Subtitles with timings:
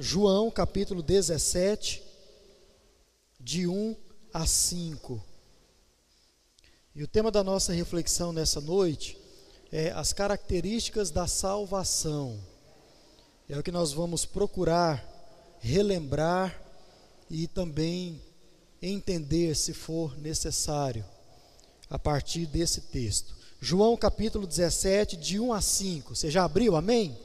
[0.00, 2.02] João capítulo 17,
[3.38, 3.94] de 1
[4.34, 5.22] a 5.
[6.96, 9.16] E o tema da nossa reflexão nessa noite
[9.70, 12.40] é as características da salvação.
[13.48, 15.06] É o que nós vamos procurar
[15.60, 16.60] relembrar
[17.30, 18.20] e também
[18.82, 21.04] entender, se for necessário,
[21.88, 23.32] a partir desse texto.
[23.60, 26.16] João capítulo 17, de 1 a 5.
[26.16, 27.16] Você já abriu, amém?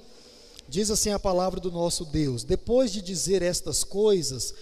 [0.73, 4.55] Diz assim a palavra do nosso Deus: Depois de dizer estas coisas,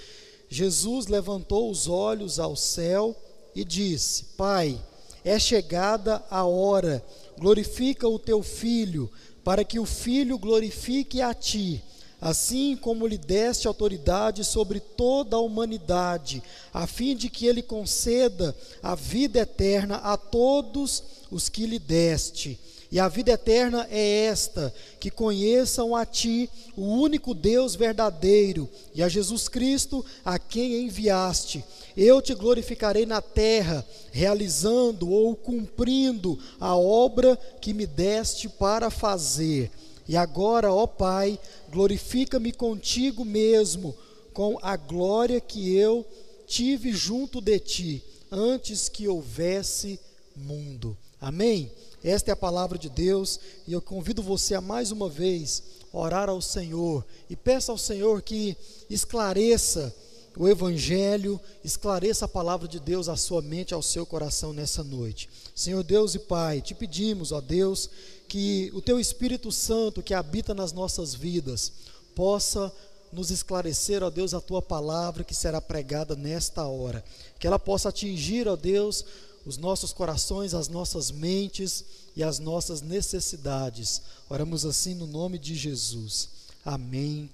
[0.50, 3.16] Jesus levantou os olhos ao céu
[3.56, 4.78] e disse: Pai,
[5.24, 7.02] é chegada a hora,
[7.40, 9.10] glorifica o teu filho,
[9.42, 11.82] para que o filho glorifique a ti
[12.20, 18.56] assim como lhe deste autoridade sobre toda a humanidade, a fim de que ele conceda
[18.84, 22.60] a vida eterna a todos os que lhe deste.
[22.92, 29.02] E a vida eterna é esta: que conheçam a Ti, o único Deus verdadeiro, e
[29.02, 31.64] a Jesus Cristo, a quem enviaste.
[31.96, 39.72] Eu te glorificarei na terra, realizando ou cumprindo a obra que me deste para fazer.
[40.08, 41.40] E agora, ó Pai,
[41.72, 43.96] glorifica-me contigo mesmo,
[44.34, 46.06] com a glória que eu
[46.46, 49.98] tive junto de ti, antes que houvesse
[50.36, 50.98] mundo.
[51.20, 51.72] Amém?
[52.04, 55.64] Esta é a palavra de Deus e eu convido você a mais uma vez
[55.94, 58.58] orar ao Senhor e peça ao Senhor que
[58.90, 59.94] esclareça
[60.38, 65.30] o Evangelho, esclareça a palavra de Deus à sua mente, ao seu coração nessa noite.
[65.54, 67.90] Senhor Deus e Pai, te pedimos, ó Deus,
[68.28, 71.74] que o Teu Espírito Santo que habita nas nossas vidas
[72.16, 72.72] possa
[73.12, 77.04] nos esclarecer, ó Deus, a Tua palavra que será pregada nesta hora.
[77.38, 79.06] Que ela possa atingir, ó Deus,
[79.46, 81.84] os nossos corações, as nossas mentes
[82.16, 84.02] e as nossas necessidades.
[84.30, 86.30] Oramos assim no nome de Jesus.
[86.64, 87.30] Amém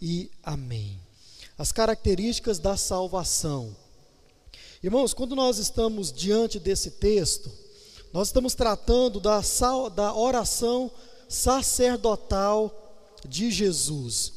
[0.00, 0.98] e amém.
[1.56, 3.74] As características da salvação.
[4.82, 7.50] Irmãos, quando nós estamos diante desse texto,
[8.12, 9.40] nós estamos tratando da,
[9.94, 10.90] da oração
[11.28, 12.72] sacerdotal
[13.26, 14.32] de Jesus.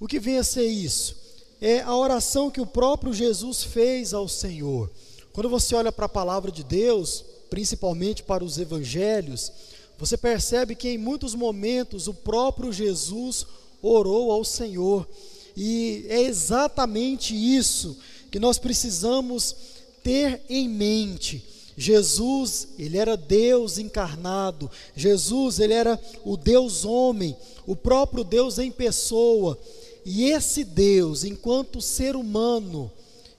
[0.00, 1.14] O que vem a ser isso?
[1.60, 4.90] É a oração que o próprio Jesus fez ao Senhor.
[5.32, 9.50] Quando você olha para a palavra de Deus, principalmente para os evangelhos,
[9.98, 13.46] você percebe que em muitos momentos o próprio Jesus
[13.80, 15.08] orou ao Senhor.
[15.56, 17.96] E é exatamente isso
[18.30, 19.54] que nós precisamos
[20.02, 21.44] ter em mente.
[21.76, 24.70] Jesus, ele era Deus encarnado.
[24.94, 29.58] Jesus, ele era o Deus homem, o próprio Deus em pessoa.
[30.04, 32.90] E esse Deus, enquanto ser humano,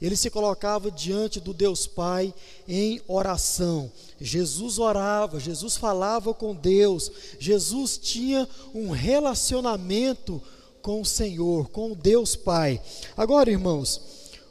[0.03, 2.33] ele se colocava diante do Deus Pai
[2.67, 3.89] em oração.
[4.19, 7.09] Jesus orava, Jesus falava com Deus,
[7.39, 10.41] Jesus tinha um relacionamento
[10.81, 12.81] com o Senhor, com o Deus Pai.
[13.15, 14.01] Agora, irmãos,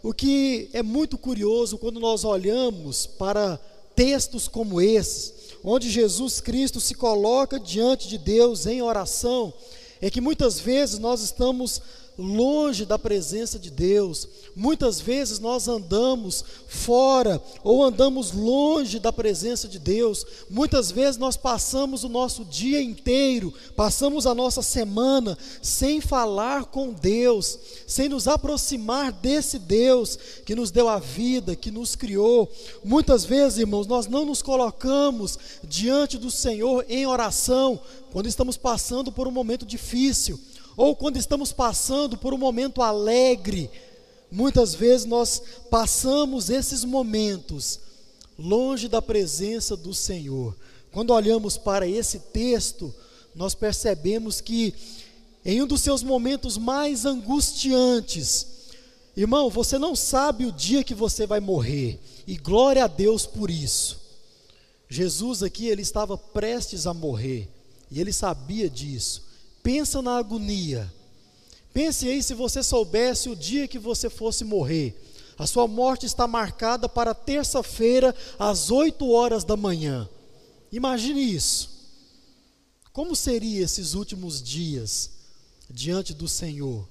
[0.02, 3.60] o que é muito curioso quando nós olhamos para
[3.94, 9.52] textos como esses, onde Jesus Cristo se coloca diante de Deus em oração,
[10.00, 11.82] é que muitas vezes nós estamos
[12.22, 14.28] longe da presença de Deus.
[14.54, 20.24] Muitas vezes nós andamos fora ou andamos longe da presença de Deus.
[20.48, 26.92] Muitas vezes nós passamos o nosso dia inteiro, passamos a nossa semana sem falar com
[26.92, 32.50] Deus, sem nos aproximar desse Deus que nos deu a vida, que nos criou.
[32.84, 37.80] Muitas vezes, irmãos, nós não nos colocamos diante do Senhor em oração
[38.12, 40.38] quando estamos passando por um momento difícil
[40.76, 43.70] ou quando estamos passando por um momento alegre,
[44.30, 47.80] muitas vezes nós passamos esses momentos
[48.38, 50.56] longe da presença do Senhor.
[50.90, 52.94] Quando olhamos para esse texto,
[53.34, 54.74] nós percebemos que
[55.44, 58.46] em um dos seus momentos mais angustiantes,
[59.16, 63.50] irmão, você não sabe o dia que você vai morrer, e glória a Deus por
[63.50, 64.00] isso.
[64.88, 67.48] Jesus aqui, ele estava prestes a morrer,
[67.90, 69.31] e ele sabia disso.
[69.62, 70.92] Pensa na agonia.
[71.72, 74.98] Pense aí se você soubesse o dia que você fosse morrer.
[75.38, 80.08] A sua morte está marcada para terça-feira, às 8 horas da manhã.
[80.70, 81.70] Imagine isso.
[82.92, 85.10] Como seriam esses últimos dias
[85.70, 86.87] diante do Senhor?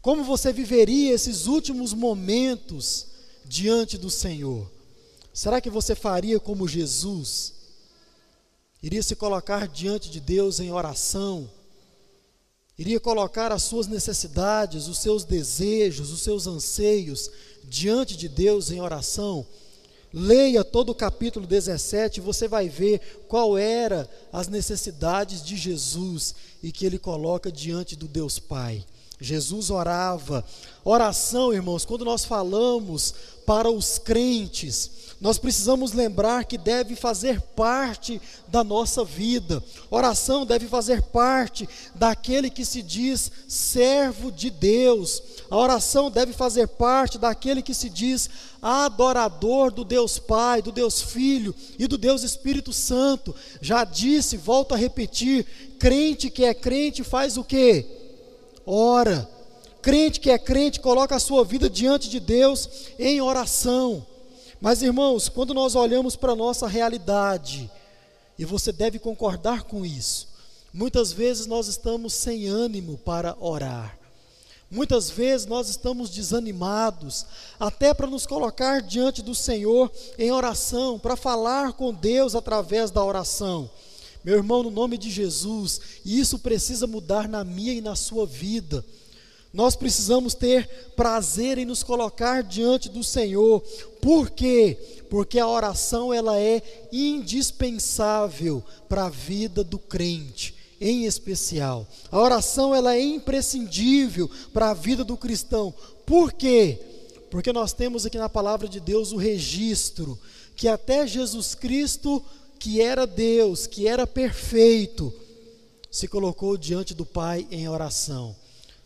[0.00, 3.06] Como você viveria esses últimos momentos
[3.44, 4.70] diante do Senhor?
[5.32, 7.52] Será que você faria como Jesus?
[8.82, 11.48] Iria se colocar diante de Deus em oração?
[12.78, 17.30] Iria colocar as suas necessidades, os seus desejos, os seus anseios
[17.64, 19.46] diante de Deus em oração.
[20.12, 26.70] Leia todo o capítulo 17, você vai ver qual era as necessidades de Jesus e
[26.70, 28.84] que ele coloca diante do Deus Pai.
[29.22, 30.44] Jesus orava.
[30.84, 33.14] Oração, irmãos, quando nós falamos
[33.46, 34.90] para os crentes,
[35.22, 39.62] nós precisamos lembrar que deve fazer parte da nossa vida.
[39.88, 45.22] Oração deve fazer parte daquele que se diz servo de Deus.
[45.48, 48.28] A oração deve fazer parte daquele que se diz
[48.60, 53.32] adorador do Deus Pai, do Deus Filho e do Deus Espírito Santo.
[53.60, 55.46] Já disse, volto a repetir,
[55.78, 58.01] crente que é crente faz o quê?
[58.66, 59.28] Ora.
[59.80, 62.68] Crente que é crente coloca a sua vida diante de Deus
[62.98, 64.06] em oração.
[64.60, 67.68] Mas, irmãos, quando nós olhamos para a nossa realidade,
[68.38, 70.28] e você deve concordar com isso,
[70.72, 73.98] muitas vezes nós estamos sem ânimo para orar.
[74.70, 77.26] Muitas vezes nós estamos desanimados,
[77.58, 83.04] até para nos colocar diante do Senhor em oração, para falar com Deus através da
[83.04, 83.68] oração.
[84.24, 88.84] Meu irmão, no nome de Jesus, isso precisa mudar na minha e na sua vida.
[89.52, 90.66] Nós precisamos ter
[90.96, 93.60] prazer em nos colocar diante do Senhor.
[94.00, 94.78] Por quê?
[95.10, 101.86] Porque a oração ela é indispensável para a vida do crente, em especial.
[102.10, 105.74] A oração ela é imprescindível para a vida do cristão.
[106.06, 106.78] Por quê?
[107.30, 110.18] Porque nós temos aqui na palavra de Deus o registro
[110.56, 112.22] que até Jesus Cristo,
[112.62, 115.12] que era Deus, que era perfeito,
[115.90, 118.36] se colocou diante do Pai em oração.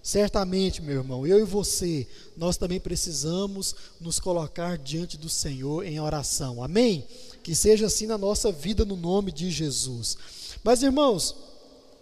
[0.02, 2.08] Certamente, meu irmão, eu e você,
[2.38, 6.64] nós também precisamos nos colocar diante do Senhor em oração.
[6.64, 7.06] Amém?
[7.42, 10.16] Que seja assim na nossa vida no nome de Jesus.
[10.64, 11.36] Mas, irmãos,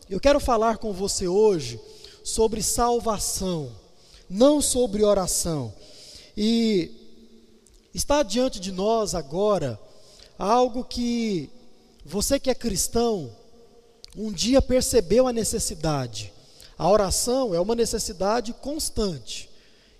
[0.08, 1.80] eu quero falar com você hoje
[2.22, 3.72] sobre salvação,
[4.30, 5.74] não sobre oração.
[6.36, 6.92] E
[7.92, 9.76] está diante de nós agora
[10.38, 11.50] algo que
[12.04, 13.30] você que é cristão
[14.16, 16.34] um dia percebeu a necessidade
[16.76, 19.48] a oração é uma necessidade constante.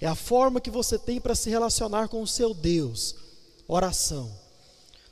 [0.01, 3.15] É a forma que você tem para se relacionar com o seu Deus.
[3.69, 4.31] Oração.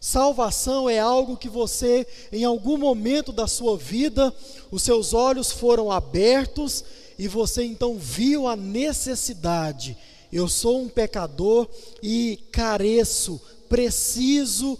[0.01, 4.35] Salvação é algo que você, em algum momento da sua vida,
[4.71, 6.85] os seus olhos foram abertos
[7.17, 9.97] e você então viu a necessidade.
[10.33, 11.69] Eu sou um pecador
[12.03, 14.77] e careço, preciso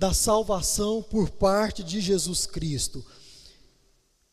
[0.00, 3.04] da salvação por parte de Jesus Cristo.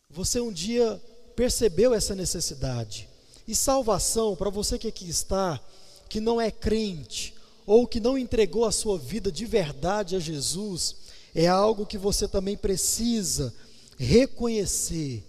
[0.09, 0.99] Você um dia
[1.35, 3.09] percebeu essa necessidade.
[3.45, 5.59] E salvação, para você que aqui está,
[6.07, 7.33] que não é crente,
[7.65, 10.95] ou que não entregou a sua vida de verdade a Jesus,
[11.35, 13.53] é algo que você também precisa
[13.97, 15.21] reconhecer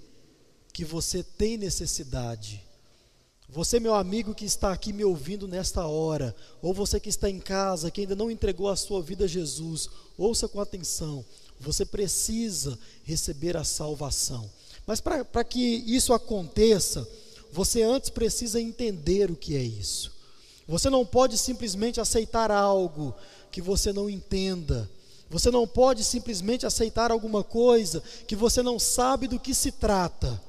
[0.73, 2.65] que você tem necessidade.
[3.51, 7.41] Você, meu amigo que está aqui me ouvindo nesta hora, ou você que está em
[7.41, 11.25] casa, que ainda não entregou a sua vida a Jesus, ouça com atenção.
[11.59, 14.51] Você precisa receber a salvação.
[14.87, 17.09] Mas para que isso aconteça,
[17.51, 20.13] você antes precisa entender o que é isso.
[20.67, 23.15] Você não pode simplesmente aceitar algo
[23.51, 24.89] que você não entenda.
[25.31, 30.41] Você não pode simplesmente aceitar alguma coisa que você não sabe do que se trata.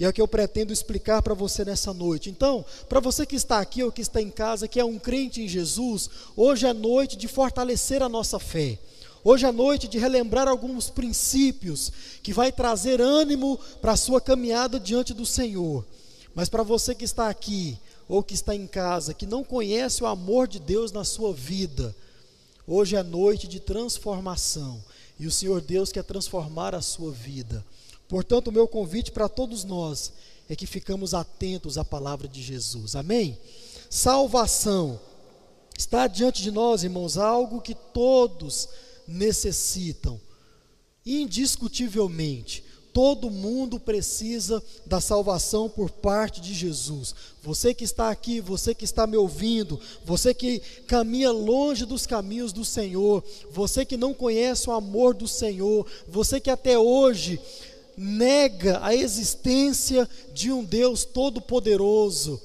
[0.00, 2.30] E é o que eu pretendo explicar para você nessa noite.
[2.30, 5.42] Então, para você que está aqui ou que está em casa, que é um crente
[5.42, 8.78] em Jesus, hoje é noite de fortalecer a nossa fé.
[9.22, 11.92] Hoje à noite de relembrar alguns princípios
[12.22, 15.84] que vai trazer ânimo para a sua caminhada diante do Senhor.
[16.34, 17.76] Mas para você que está aqui
[18.08, 21.94] ou que está em casa, que não conhece o amor de Deus na sua vida,
[22.66, 24.82] hoje é noite de transformação
[25.18, 27.62] e o Senhor Deus quer transformar a sua vida.
[28.10, 30.12] Portanto, o meu convite para todos nós
[30.48, 32.96] é que ficamos atentos à palavra de Jesus.
[32.96, 33.38] Amém?
[33.88, 35.00] Salvação
[35.78, 38.68] está diante de nós, irmãos, algo que todos
[39.06, 40.20] necessitam.
[41.06, 47.14] Indiscutivelmente, todo mundo precisa da salvação por parte de Jesus.
[47.44, 52.52] Você que está aqui, você que está me ouvindo, você que caminha longe dos caminhos
[52.52, 57.40] do Senhor, você que não conhece o amor do Senhor, você que até hoje
[58.02, 62.40] nega a existência de um Deus todo-poderoso.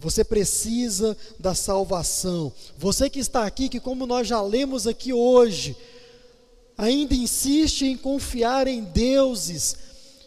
[0.00, 2.52] Você precisa da salvação.
[2.76, 5.76] Você que está aqui, que como nós já lemos aqui hoje,
[6.76, 9.76] ainda insiste em confiar em deuses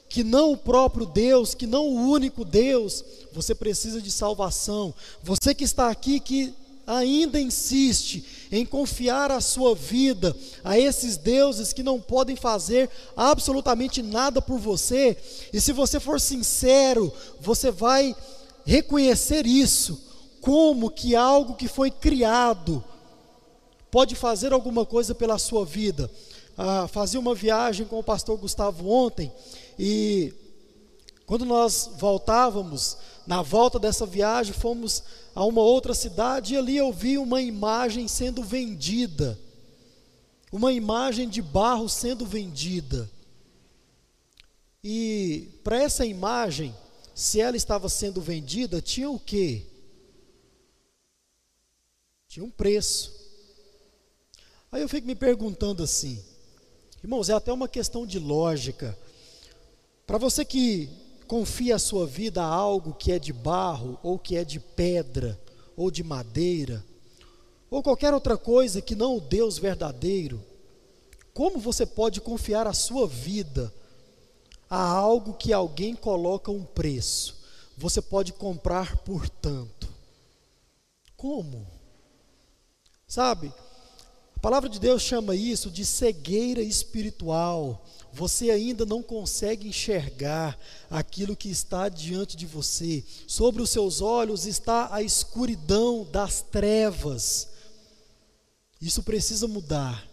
[0.07, 4.93] que não o próprio Deus, que não o único Deus, você precisa de salvação.
[5.21, 6.53] Você que está aqui que
[6.89, 14.01] ainda insiste em confiar a sua vida a esses deuses que não podem fazer absolutamente
[14.01, 15.15] nada por você,
[15.53, 18.15] e se você for sincero, você vai
[18.65, 20.01] reconhecer isso
[20.41, 22.83] como que algo que foi criado
[23.91, 26.09] pode fazer alguma coisa pela sua vida.
[26.57, 29.31] Ah, fazia uma viagem com o pastor Gustavo ontem
[29.77, 30.33] e
[31.25, 32.97] quando nós voltávamos
[33.29, 35.03] Na volta dessa viagem, fomos
[35.39, 39.39] a uma outra cidade e ali eu vi uma imagem sendo vendida.
[40.51, 43.09] Uma imagem de barro sendo vendida.
[44.83, 46.75] E para essa imagem,
[47.15, 49.65] se ela estava sendo vendida, tinha o quê?
[52.27, 53.09] Tinha um preço.
[54.69, 56.21] Aí eu fico me perguntando assim,
[57.01, 58.99] irmãos, é até uma questão de lógica.
[60.05, 60.89] Para você que
[61.29, 65.39] confia a sua vida a algo que é de barro, ou que é de pedra,
[65.77, 66.83] ou de madeira,
[67.69, 70.43] ou qualquer outra coisa que não o Deus verdadeiro,
[71.31, 73.71] como você pode confiar a sua vida
[74.67, 77.37] a algo que alguém coloca um preço.
[77.77, 79.87] Você pode comprar por tanto.
[81.15, 81.67] Como?
[83.07, 83.53] Sabe?
[84.35, 87.85] A palavra de Deus chama isso de cegueira espiritual.
[88.13, 90.57] Você ainda não consegue enxergar
[90.89, 93.03] aquilo que está diante de você.
[93.27, 97.47] Sobre os seus olhos está a escuridão das trevas.
[98.81, 100.07] Isso precisa mudar.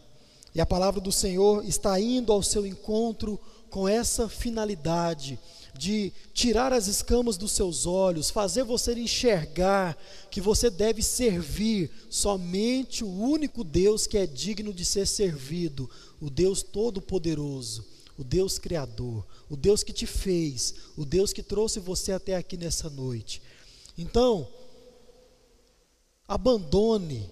[0.54, 3.38] E a palavra do Senhor está indo ao seu encontro
[3.70, 5.38] com essa finalidade
[5.76, 9.96] de tirar as escamas dos seus olhos, fazer você enxergar
[10.30, 16.30] que você deve servir somente o único Deus que é digno de ser servido, o
[16.30, 17.84] Deus Todo-Poderoso,
[18.18, 22.56] o Deus Criador, o Deus que te fez, o Deus que trouxe você até aqui
[22.56, 23.42] nessa noite.
[23.96, 24.48] Então,
[26.26, 27.30] abandone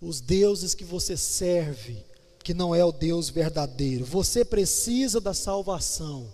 [0.00, 2.04] os deuses que você serve,
[2.42, 4.04] que não é o Deus verdadeiro.
[4.04, 6.32] Você precisa da salvação.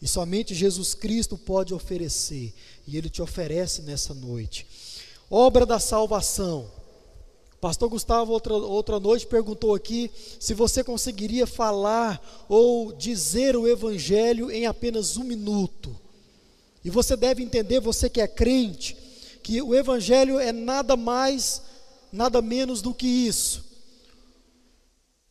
[0.00, 2.54] E somente Jesus Cristo pode oferecer.
[2.86, 4.66] E Ele te oferece nessa noite.
[5.30, 6.70] Obra da salvação.
[7.62, 14.50] Pastor Gustavo, outra, outra noite, perguntou aqui se você conseguiria falar ou dizer o Evangelho
[14.50, 15.96] em apenas um minuto.
[16.84, 18.96] E você deve entender, você que é crente,
[19.44, 21.62] que o Evangelho é nada mais,
[22.10, 23.64] nada menos do que isso.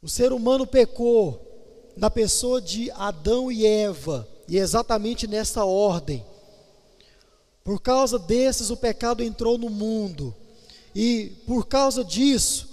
[0.02, 6.26] O ser humano pecou na pessoa de Adão e Eva, e exatamente nessa ordem.
[7.62, 10.34] Por causa desses, o pecado entrou no mundo,
[10.96, 12.70] e por causa disso,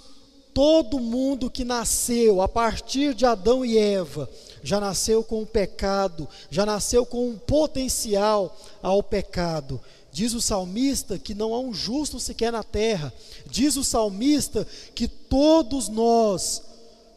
[0.53, 4.29] todo mundo que nasceu a partir de Adão e Eva
[4.63, 9.81] já nasceu com o pecado, já nasceu com um potencial ao pecado.
[10.13, 13.13] Diz o salmista que não há um justo sequer na terra.
[13.47, 16.63] Diz o salmista que todos nós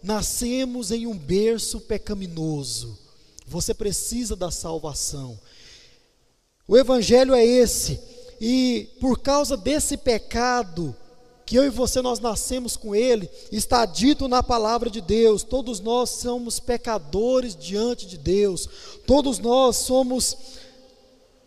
[0.03, 2.97] nascemos em um berço pecaminoso.
[3.47, 5.39] Você precisa da salvação.
[6.67, 7.99] O evangelho é esse.
[8.43, 10.95] E por causa desse pecado
[11.45, 15.81] que eu e você nós nascemos com ele, está dito na palavra de Deus, todos
[15.81, 18.69] nós somos pecadores diante de Deus.
[19.05, 20.37] Todos nós somos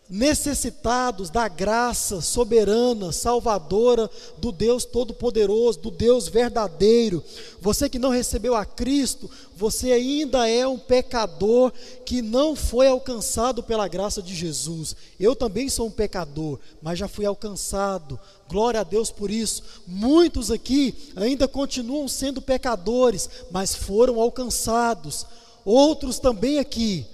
[0.08, 7.24] necessitados da graça soberana, salvadora do Deus Todo-Poderoso, do Deus verdadeiro.
[7.60, 11.72] Você que não recebeu a Cristo, você ainda é um pecador
[12.04, 14.94] que não foi alcançado pela graça de Jesus.
[15.18, 18.20] Eu também sou um pecador, mas já fui alcançado.
[18.46, 19.62] Glória a Deus por isso.
[19.86, 25.26] Muitos aqui ainda continuam sendo pecadores, mas foram alcançados.
[25.64, 27.06] Outros também aqui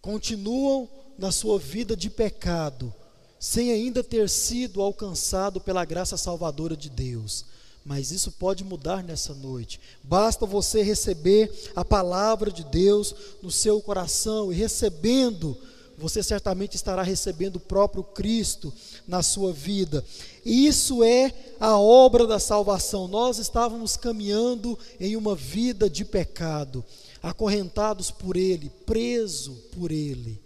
[0.00, 2.92] continuam na sua vida de pecado,
[3.38, 7.44] sem ainda ter sido alcançado pela graça salvadora de Deus.
[7.84, 9.80] Mas isso pode mudar nessa noite.
[10.02, 15.56] Basta você receber a palavra de Deus no seu coração e recebendo,
[15.96, 18.74] você certamente estará recebendo o próprio Cristo
[19.06, 20.04] na sua vida.
[20.44, 23.06] Isso é a obra da salvação.
[23.06, 26.84] Nós estávamos caminhando em uma vida de pecado,
[27.22, 30.45] acorrentados por Ele, preso por Ele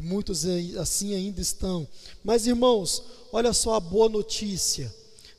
[0.00, 0.46] e muitos
[0.78, 1.86] assim ainda estão.
[2.24, 4.92] Mas irmãos, olha só a boa notícia.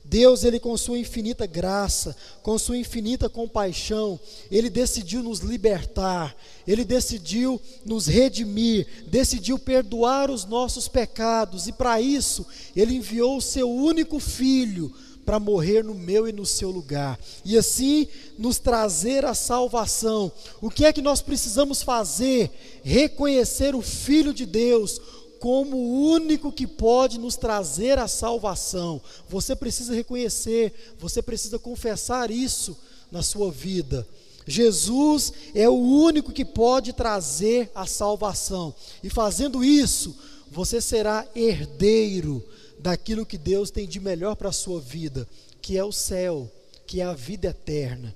[0.04, 4.18] Deus, ele com sua infinita graça, com sua infinita compaixão,
[4.50, 12.00] ele decidiu nos libertar, ele decidiu nos redimir, decidiu perdoar os nossos pecados, e para
[12.00, 14.92] isso, ele enviou o seu único filho
[15.24, 20.32] para morrer no meu e no seu lugar, e assim nos trazer a salvação.
[20.60, 22.50] O que é que nós precisamos fazer?
[22.82, 25.00] Reconhecer o Filho de Deus
[25.38, 29.00] como o único que pode nos trazer a salvação.
[29.28, 32.76] Você precisa reconhecer, você precisa confessar isso
[33.10, 34.06] na sua vida.
[34.46, 40.16] Jesus é o único que pode trazer a salvação, e fazendo isso,
[40.50, 42.44] você será herdeiro
[42.82, 45.26] daquilo que Deus tem de melhor para a sua vida,
[45.60, 46.50] que é o céu,
[46.86, 48.14] que é a vida eterna.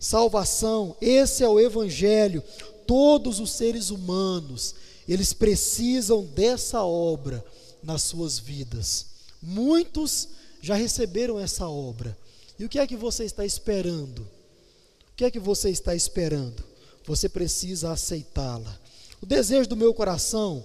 [0.00, 2.42] Salvação, esse é o Evangelho.
[2.86, 4.74] Todos os seres humanos,
[5.06, 7.44] eles precisam dessa obra
[7.82, 9.06] nas suas vidas.
[9.42, 10.28] Muitos
[10.62, 12.16] já receberam essa obra.
[12.58, 14.20] E o que é que você está esperando?
[14.20, 16.64] O que é que você está esperando?
[17.04, 18.78] Você precisa aceitá-la.
[19.20, 20.64] O desejo do meu coração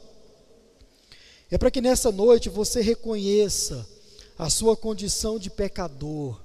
[1.51, 3.85] é para que nessa noite você reconheça
[4.39, 6.39] a sua condição de pecador.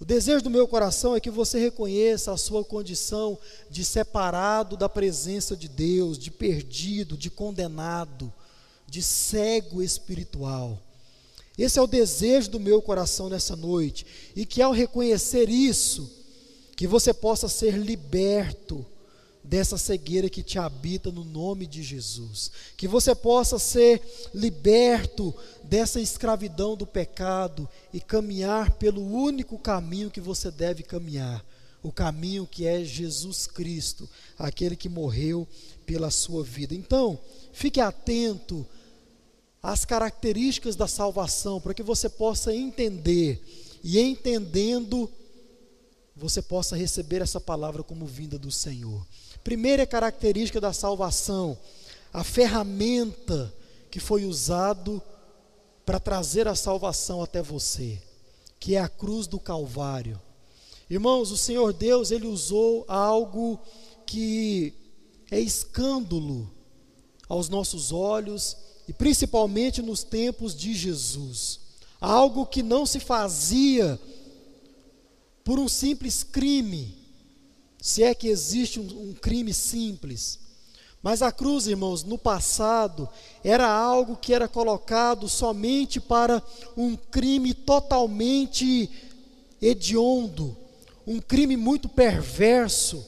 [0.00, 3.38] O desejo do meu coração é que você reconheça a sua condição
[3.70, 8.32] de separado da presença de Deus, de perdido, de condenado,
[8.88, 10.82] de cego espiritual.
[11.56, 16.10] Esse é o desejo do meu coração nessa noite, e que ao reconhecer isso,
[16.74, 18.84] que você possa ser liberto
[19.44, 22.50] dessa cegueira que te habita no nome de Jesus.
[22.76, 24.00] Que você possa ser
[24.32, 31.44] liberto dessa escravidão do pecado e caminhar pelo único caminho que você deve caminhar,
[31.82, 34.08] o caminho que é Jesus Cristo,
[34.38, 35.46] aquele que morreu
[35.84, 36.74] pela sua vida.
[36.74, 37.18] Então,
[37.52, 38.66] fique atento
[39.62, 43.42] às características da salvação, para que você possa entender
[43.82, 45.10] e entendendo
[46.16, 49.04] você possa receber essa palavra como vinda do Senhor.
[49.44, 51.56] Primeira característica da salvação,
[52.10, 53.52] a ferramenta
[53.90, 55.02] que foi usado
[55.84, 58.00] para trazer a salvação até você,
[58.58, 60.18] que é a cruz do Calvário.
[60.88, 63.60] Irmãos, o Senhor Deus, ele usou algo
[64.06, 64.72] que
[65.30, 66.50] é escândalo
[67.28, 68.56] aos nossos olhos
[68.88, 71.60] e principalmente nos tempos de Jesus.
[72.00, 74.00] Algo que não se fazia
[75.44, 77.03] por um simples crime,
[77.84, 80.38] se é que existe um, um crime simples.
[81.02, 83.06] Mas a cruz, irmãos, no passado,
[83.44, 86.42] era algo que era colocado somente para
[86.78, 88.88] um crime totalmente
[89.60, 90.56] hediondo,
[91.06, 93.04] um crime muito perverso.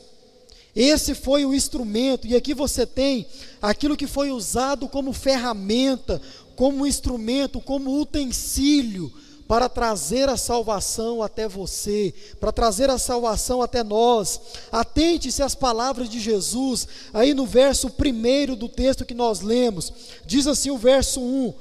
[0.74, 3.26] Esse foi o instrumento, e aqui você tem
[3.62, 6.20] aquilo que foi usado como ferramenta,
[6.54, 9.10] como instrumento, como utensílio
[9.46, 14.40] para trazer a salvação até você, para trazer a salvação até nós.
[14.72, 19.92] Atente-se às palavras de Jesus, aí no verso primeiro do texto que nós lemos,
[20.24, 21.54] diz assim o verso 1: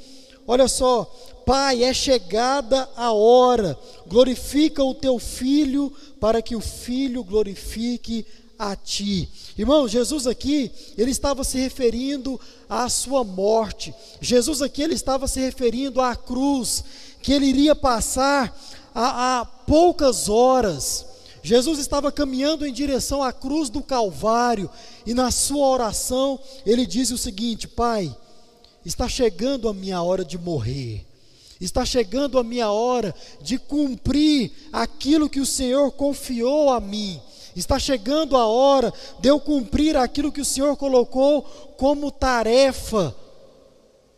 [0.48, 1.04] olha só,
[1.46, 8.26] Pai, é chegada a hora, glorifica o teu filho, para que o filho glorifique
[8.58, 9.30] a ti.
[9.58, 13.94] Irmão, Jesus aqui, ele estava se referindo à sua morte.
[14.20, 16.84] Jesus aqui, ele estava se referindo à cruz
[17.26, 18.56] que ele iria passar
[18.94, 21.04] a, a poucas horas.
[21.42, 24.70] Jesus estava caminhando em direção à cruz do Calvário
[25.08, 28.16] e na sua oração ele diz o seguinte: Pai,
[28.86, 31.04] está chegando a minha hora de morrer.
[31.60, 37.20] Está chegando a minha hora de cumprir aquilo que o Senhor confiou a mim.
[37.56, 41.42] Está chegando a hora de eu cumprir aquilo que o Senhor colocou
[41.76, 43.16] como tarefa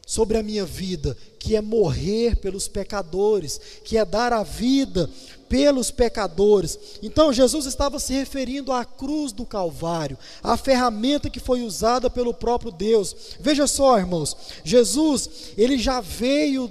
[0.06, 5.10] sobre a minha vida, que é morrer pelos pecadores, que é dar a vida
[5.48, 6.78] pelos pecadores.
[7.02, 12.34] Então Jesus estava se referindo à cruz do Calvário, a ferramenta que foi usada pelo
[12.34, 13.16] próprio Deus.
[13.40, 16.70] Veja só, irmãos, Jesus, ele já veio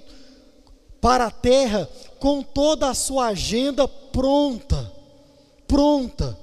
[1.00, 4.92] para a terra com toda a sua agenda pronta.
[5.66, 6.38] Pronta.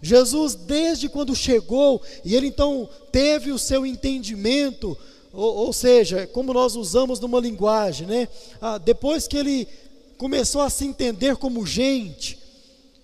[0.00, 4.96] Jesus, desde quando chegou, e ele então teve o seu entendimento
[5.34, 8.28] ou, ou seja, como nós usamos numa linguagem, né?
[8.60, 9.68] Ah, depois que ele
[10.16, 12.38] começou a se entender como gente,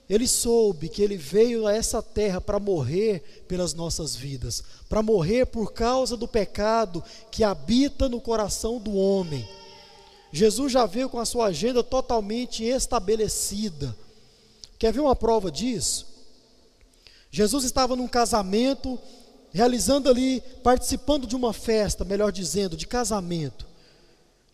[0.09, 5.47] ele soube que ele veio a essa terra para morrer pelas nossas vidas, para morrer
[5.47, 9.49] por causa do pecado que habita no coração do homem.
[10.33, 13.97] Jesus já veio com a sua agenda totalmente estabelecida.
[14.79, 16.07] Quer ver uma prova disso?
[17.31, 18.99] Jesus estava num casamento
[19.53, 23.67] realizando ali, participando de uma festa, melhor dizendo, de casamento,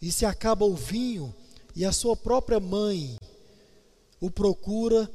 [0.00, 1.34] e se acaba o vinho,
[1.74, 3.18] e a sua própria mãe
[4.20, 5.10] o procura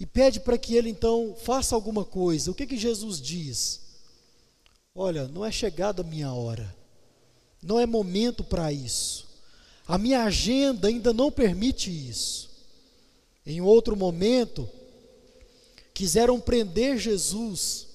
[0.00, 2.50] e pede para que ele então faça alguma coisa.
[2.50, 3.80] O que que Jesus diz?
[4.94, 6.74] Olha, não é chegada a minha hora,
[7.62, 9.26] não é momento para isso,
[9.86, 12.50] a minha agenda ainda não permite isso.
[13.46, 14.68] Em outro momento,
[15.92, 17.93] quiseram prender Jesus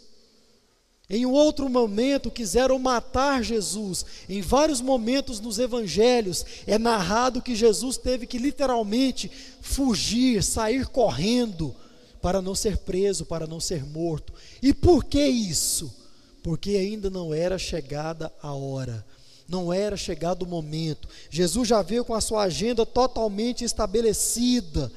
[1.09, 4.05] em um outro momento quiseram matar Jesus.
[4.29, 11.75] Em vários momentos nos evangelhos é narrado que Jesus teve que literalmente fugir, sair correndo
[12.21, 14.31] para não ser preso, para não ser morto.
[14.61, 15.91] E por que isso?
[16.43, 19.03] Porque ainda não era chegada a hora.
[19.47, 21.07] Não era chegado o momento.
[21.31, 24.91] Jesus já veio com a sua agenda totalmente estabelecida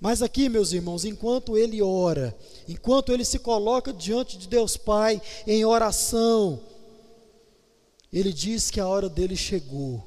[0.00, 2.36] mas aqui, meus irmãos, enquanto ele ora,
[2.68, 6.60] enquanto ele se coloca diante de Deus Pai em oração,
[8.12, 10.04] ele diz que a hora dele chegou.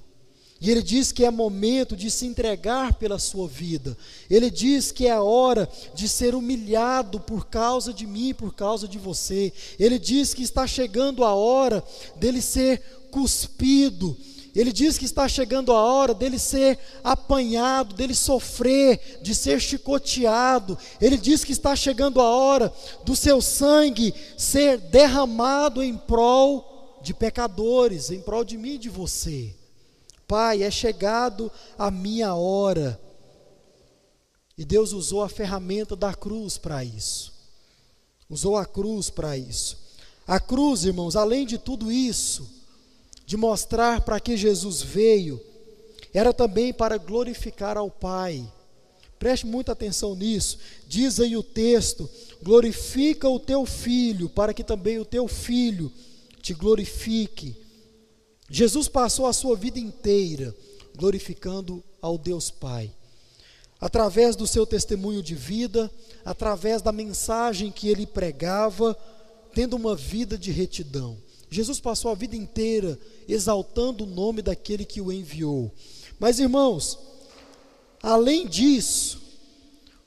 [0.60, 3.96] E ele diz que é momento de se entregar pela sua vida.
[4.30, 8.88] Ele diz que é a hora de ser humilhado por causa de mim, por causa
[8.88, 9.54] de você.
[9.78, 11.84] Ele diz que está chegando a hora
[12.16, 14.18] dele ser cuspido.
[14.58, 20.76] Ele diz que está chegando a hora dele ser apanhado, dele sofrer, de ser chicoteado.
[21.00, 22.74] Ele diz que está chegando a hora
[23.06, 28.90] do seu sangue ser derramado em prol de pecadores, em prol de mim e de
[28.90, 29.54] você.
[30.28, 33.00] Pai, é chegado a minha hora.
[34.58, 37.32] E Deus usou a ferramenta da cruz para isso.
[38.28, 39.78] Usou a cruz para isso.
[40.26, 42.57] A cruz, irmãos, além de tudo isso,
[43.28, 45.40] de mostrar para que Jesus veio,
[46.14, 48.50] era também para glorificar ao Pai.
[49.20, 50.58] Preste muita atenção nisso.
[50.88, 52.10] Diz aí o texto:
[52.42, 55.92] glorifica o teu filho, para que também o teu filho
[56.42, 57.54] te glorifique.
[58.50, 60.56] Jesus passou a sua vida inteira
[60.96, 62.94] glorificando ao Deus Pai.
[63.80, 65.92] Através do seu testemunho de vida,
[66.24, 68.98] através da mensagem que ele pregava,
[69.54, 71.18] tendo uma vida de retidão.
[71.50, 75.72] Jesus passou a vida inteira exaltando o nome daquele que o enviou.
[76.20, 76.98] Mas irmãos,
[78.02, 79.22] além disso,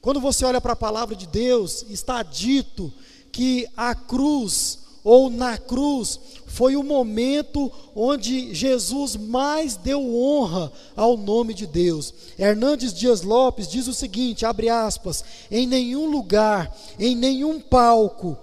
[0.01, 2.93] quando você olha para a palavra de Deus, está dito
[3.33, 11.17] que a cruz ou na cruz, foi o momento onde Jesus mais deu honra ao
[11.17, 12.13] nome de Deus.
[12.39, 18.37] Hernandes Dias Lopes diz o seguinte, abre aspas, em nenhum lugar, em nenhum palco,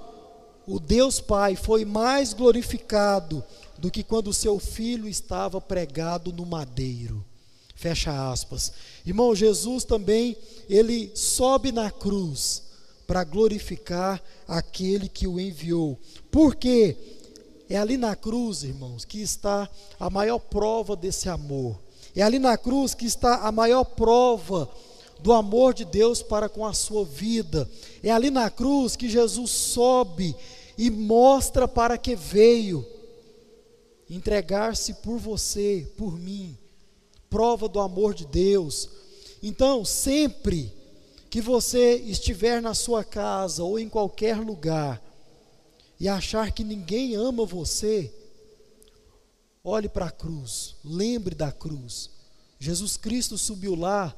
[0.67, 3.41] o Deus Pai foi mais glorificado
[3.77, 7.23] do que quando seu filho estava pregado no madeiro.
[7.73, 8.73] Fecha aspas.
[9.05, 10.35] Irmão, Jesus também,
[10.67, 12.63] ele sobe na cruz
[13.07, 15.97] para glorificar aquele que o enviou.
[16.29, 16.97] Porque
[17.69, 21.79] é ali na cruz, irmãos, que está a maior prova desse amor.
[22.13, 24.69] É ali na cruz que está a maior prova
[25.19, 27.69] do amor de Deus para com a sua vida.
[28.03, 30.35] É ali na cruz que Jesus sobe
[30.77, 32.85] e mostra para que veio
[34.09, 36.57] entregar-se por você, por mim.
[37.29, 38.89] Prova do amor de Deus.
[39.41, 40.73] Então, sempre
[41.29, 45.01] que você estiver na sua casa ou em qualquer lugar
[45.99, 48.13] e achar que ninguém ama você,
[49.63, 52.09] olhe para a cruz, lembre da cruz.
[52.59, 54.15] Jesus Cristo subiu lá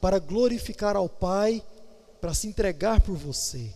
[0.00, 1.62] para glorificar ao Pai,
[2.20, 3.72] para se entregar por você.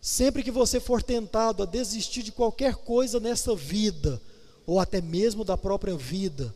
[0.00, 4.20] Sempre que você for tentado a desistir de qualquer coisa nessa vida,
[4.66, 6.54] ou até mesmo da própria vida,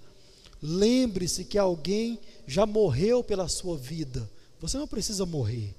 [0.63, 4.29] lembre-se que alguém já morreu pela sua vida
[4.65, 5.75] você não precisa morrer.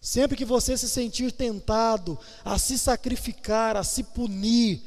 [0.00, 4.82] Sempre que você se sentir tentado a se sacrificar, a se punir,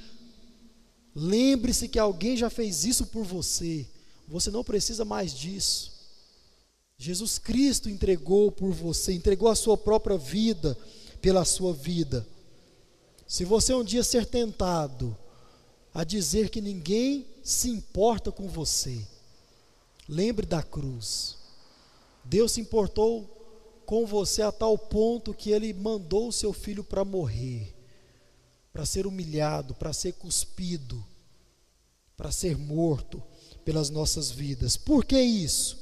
[1.15, 3.87] lembre-se que alguém já fez isso por você.
[4.27, 5.93] Você não precisa mais disso.
[6.97, 10.77] Jesus Cristo entregou por você, entregou a sua própria vida
[11.21, 12.27] pela sua vida.
[13.27, 15.15] Se você um dia ser tentado
[15.93, 19.05] a dizer que ninguém se importa com você,
[20.07, 21.35] lembre da cruz.
[22.23, 23.33] Deus se importou
[23.85, 27.73] com você a tal ponto que ele mandou o seu filho para morrer,
[28.71, 31.03] para ser humilhado, para ser cuspido,
[32.15, 33.23] para ser morto
[33.63, 34.77] pelas nossas vidas.
[34.77, 35.77] Por que isso?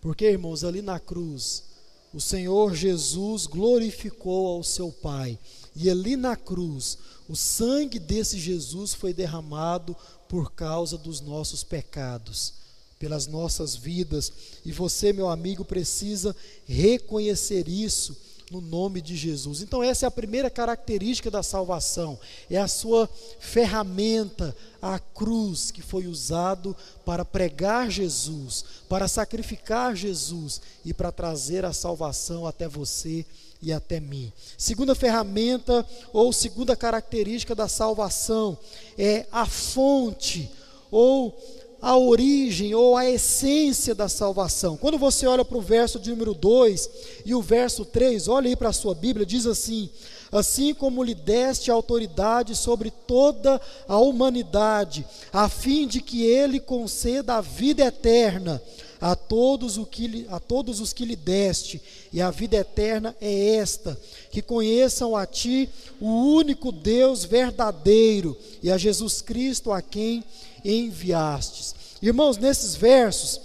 [0.00, 1.64] Porque, irmãos, ali na cruz,
[2.12, 5.38] o Senhor Jesus glorificou ao seu Pai,
[5.74, 9.96] e ali na cruz, o sangue desse Jesus foi derramado
[10.28, 12.60] por causa dos nossos pecados
[13.00, 14.30] pelas nossas vidas.
[14.62, 18.14] E você, meu amigo, precisa reconhecer isso
[18.50, 19.62] no nome de Jesus.
[19.62, 22.18] Então, essa é a primeira característica da salvação:
[22.50, 23.08] é a sua
[23.38, 31.64] ferramenta, a cruz que foi usado para pregar Jesus, para sacrificar Jesus e para trazer
[31.64, 33.24] a salvação até você
[33.62, 34.32] e até mim.
[34.58, 38.58] Segunda ferramenta ou segunda característica da salvação
[38.98, 40.50] é a fonte
[40.90, 41.36] ou
[41.80, 44.76] a origem ou a essência da salvação.
[44.76, 46.90] Quando você olha para o verso de número 2
[47.24, 49.88] e o verso 3, olha aí para a sua Bíblia, diz assim:
[50.30, 57.36] Assim como lhe deste autoridade sobre toda a humanidade, a fim de que ele conceda
[57.36, 58.62] a vida eterna
[59.00, 61.80] a todos, o que, a todos os que lhe deste,
[62.12, 63.98] e a vida eterna é esta:
[64.30, 65.68] que conheçam a Ti,
[66.00, 70.22] o único Deus verdadeiro, e a Jesus Cristo a quem
[70.64, 71.74] enviastes.
[72.02, 73.40] Irmãos, nesses versos,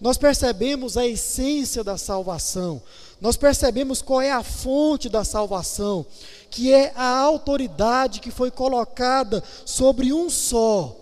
[0.00, 2.82] nós percebemos a essência da salvação,
[3.20, 6.04] nós percebemos qual é a fonte da salvação,
[6.50, 10.94] que é a autoridade que foi colocada sobre um só,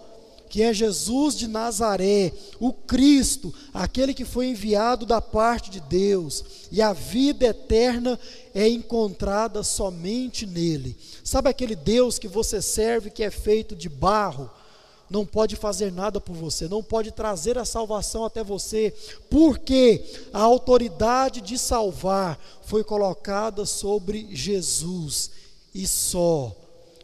[0.48, 6.44] que é Jesus de Nazaré, o Cristo, aquele que foi enviado da parte de Deus,
[6.70, 8.16] e a vida eterna
[8.54, 10.96] é encontrada somente nele.
[11.24, 14.48] Sabe aquele Deus que você serve que é feito de barro?
[15.10, 18.94] Não pode fazer nada por você, não pode trazer a salvação até você,
[19.30, 25.30] porque a autoridade de salvar foi colocada sobre Jesus
[25.74, 26.54] e só.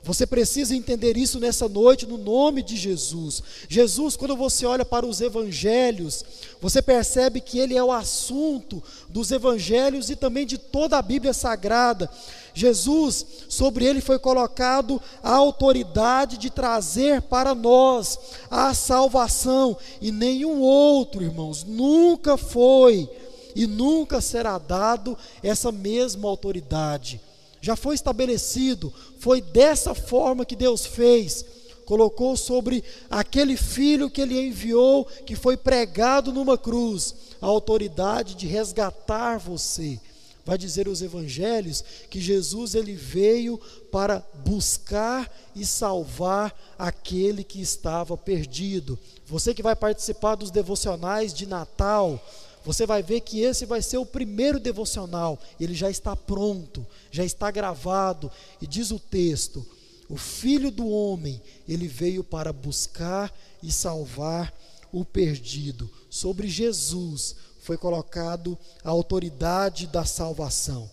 [0.03, 3.43] Você precisa entender isso nessa noite, no nome de Jesus.
[3.69, 6.25] Jesus, quando você olha para os evangelhos,
[6.61, 11.35] você percebe que ele é o assunto dos evangelhos e também de toda a Bíblia
[11.35, 12.11] Sagrada.
[12.55, 18.19] Jesus, sobre ele foi colocado a autoridade de trazer para nós
[18.51, 23.09] a salvação, e nenhum outro, irmãos, nunca foi
[23.55, 27.21] e nunca será dado essa mesma autoridade.
[27.61, 31.45] Já foi estabelecido, foi dessa forma que Deus fez.
[31.85, 38.47] Colocou sobre aquele filho que ele enviou, que foi pregado numa cruz, a autoridade de
[38.47, 40.01] resgatar você
[40.45, 43.57] vai dizer os evangelhos que Jesus ele veio
[43.93, 48.99] para buscar e salvar aquele que estava perdido.
[49.27, 52.21] Você que vai participar dos devocionais de Natal,
[52.65, 55.39] você vai ver que esse vai ser o primeiro devocional.
[55.59, 59.67] Ele já está pronto, já está gravado e diz o texto:
[60.09, 64.53] o Filho do homem, ele veio para buscar e salvar
[64.93, 65.91] o perdido.
[66.11, 70.91] Sobre Jesus, foi colocado a autoridade da salvação.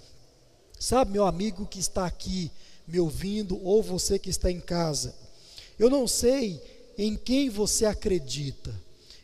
[0.79, 2.51] Sabe, meu amigo que está aqui
[2.87, 5.15] me ouvindo, ou você que está em casa,
[5.79, 6.61] eu não sei
[6.97, 8.73] em quem você acredita,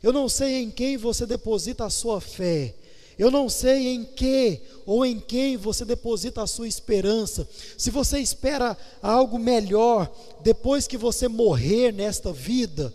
[0.03, 2.75] eu não sei em quem você deposita a sua fé,
[3.17, 7.47] eu não sei em que ou em quem você deposita a sua esperança.
[7.77, 10.11] Se você espera algo melhor
[10.41, 12.93] depois que você morrer nesta vida,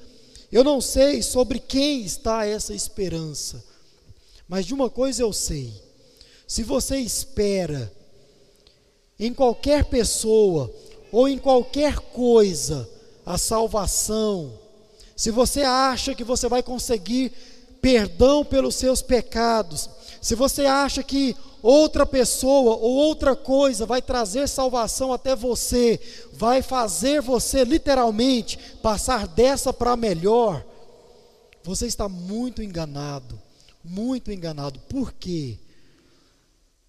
[0.50, 3.64] eu não sei sobre quem está essa esperança.
[4.48, 5.72] Mas de uma coisa eu sei:
[6.46, 7.92] se você espera
[9.18, 10.72] em qualquer pessoa
[11.12, 12.88] ou em qualquer coisa
[13.24, 14.52] a salvação,
[15.18, 17.32] se você acha que você vai conseguir
[17.82, 19.90] perdão pelos seus pecados,
[20.22, 26.00] se você acha que outra pessoa ou outra coisa vai trazer salvação até você,
[26.32, 30.64] vai fazer você literalmente passar dessa para melhor,
[31.62, 33.38] você está muito enganado
[33.88, 34.78] muito enganado.
[34.80, 35.58] Por quê?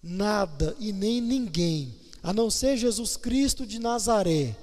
[0.02, 4.56] Nada e nem ninguém, a não ser Jesus Cristo de Nazaré,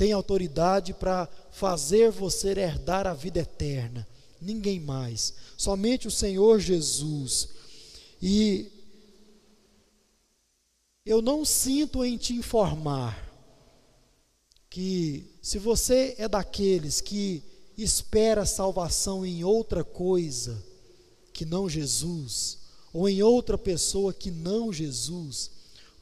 [0.00, 4.08] tem autoridade para fazer você herdar a vida eterna.
[4.40, 7.50] Ninguém mais, somente o Senhor Jesus.
[8.22, 8.72] E
[11.04, 13.30] eu não sinto em te informar
[14.70, 17.42] que se você é daqueles que
[17.76, 20.64] espera salvação em outra coisa,
[21.30, 22.56] que não Jesus,
[22.90, 25.50] ou em outra pessoa que não Jesus,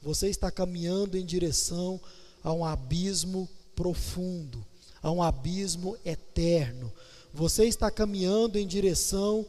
[0.01, 1.99] você está caminhando em direção
[2.41, 4.65] a um abismo profundo,
[5.01, 6.91] a um abismo eterno.
[7.33, 9.47] Você está caminhando em direção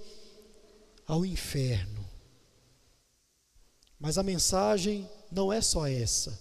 [1.05, 2.09] ao inferno.
[3.99, 6.39] Mas a mensagem não é só essa.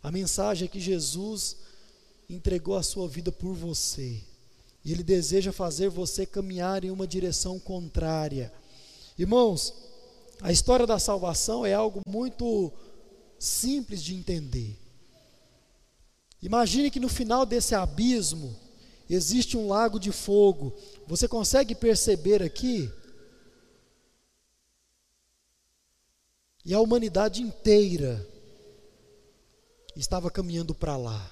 [0.00, 1.56] A mensagem é que Jesus
[2.30, 4.22] entregou a sua vida por você.
[4.84, 8.52] E Ele deseja fazer você caminhar em uma direção contrária
[9.18, 9.74] Irmãos,
[10.40, 12.72] a história da salvação é algo muito
[13.36, 14.78] simples de entender.
[16.40, 18.56] Imagine que no final desse abismo
[19.10, 20.72] existe um lago de fogo.
[21.06, 22.90] Você consegue perceber aqui?
[26.64, 28.26] E a humanidade inteira
[29.96, 31.30] estava caminhando para lá.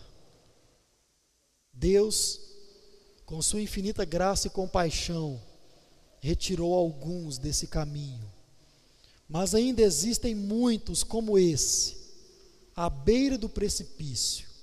[1.73, 2.41] Deus,
[3.25, 5.41] com sua infinita graça e compaixão,
[6.21, 8.25] retirou alguns desse caminho.
[9.29, 11.97] Mas ainda existem muitos como esse,
[12.75, 14.56] à beira do precipício.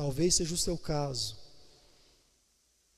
[0.00, 1.36] Talvez seja o seu caso.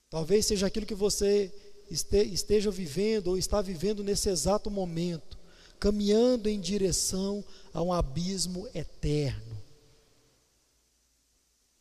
[0.09, 1.53] Talvez seja aquilo que você
[1.91, 5.37] esteja vivendo ou está vivendo nesse exato momento,
[5.81, 9.61] caminhando em direção a um abismo eterno.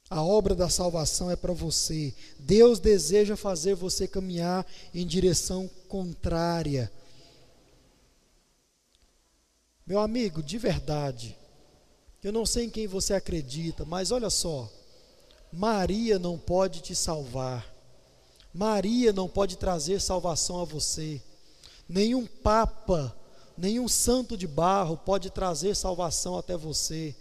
[0.10, 2.16] A obra da salvação é para você.
[2.40, 6.92] Deus deseja fazer você caminhar em direção contrária.
[9.86, 11.38] Meu amigo, de verdade,
[12.24, 14.68] eu não sei em quem você acredita, mas olha só,
[15.52, 17.66] Maria não pode te salvar.
[18.54, 21.22] Maria não pode trazer salvação a você.
[21.88, 23.16] Nenhum papa,
[23.58, 27.16] nenhum santo de barro pode trazer salvação até você.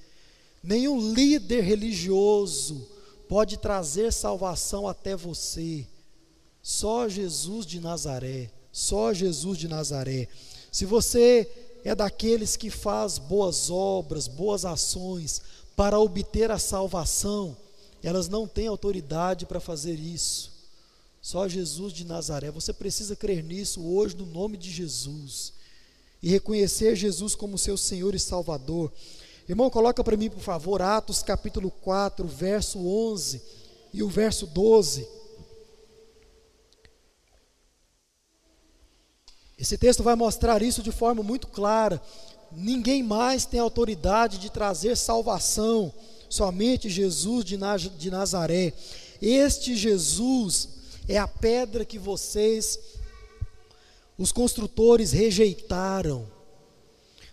[0.62, 2.86] Nenhum líder religioso
[3.28, 5.86] pode trazer salvação até você.
[6.62, 10.28] Só Jesus de Nazaré, só Jesus de Nazaré.
[10.70, 11.50] Se você
[11.84, 15.40] é daqueles que faz boas obras, boas ações
[15.74, 17.56] para obter a salvação,
[18.06, 20.52] elas não têm autoridade para fazer isso.
[21.20, 22.50] Só Jesus de Nazaré.
[22.50, 25.52] Você precisa crer nisso hoje no nome de Jesus
[26.22, 28.92] e reconhecer Jesus como seu Senhor e Salvador.
[29.48, 33.42] Irmão, coloca para mim, por favor, Atos capítulo 4, verso 11
[33.92, 35.06] e o verso 12.
[39.58, 42.00] Esse texto vai mostrar isso de forma muito clara.
[42.50, 45.92] Ninguém mais tem autoridade de trazer salvação,
[46.30, 47.58] somente Jesus de,
[48.10, 48.72] Nazaré.
[49.20, 50.68] Este Jesus
[51.08, 52.78] é a pedra que vocês,
[54.16, 56.26] os construtores, rejeitaram.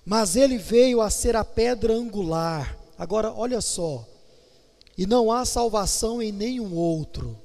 [0.03, 2.77] Mas ele veio a ser a pedra angular.
[2.97, 4.05] Agora, olha só.
[4.97, 7.37] E não há salvação em nenhum outro,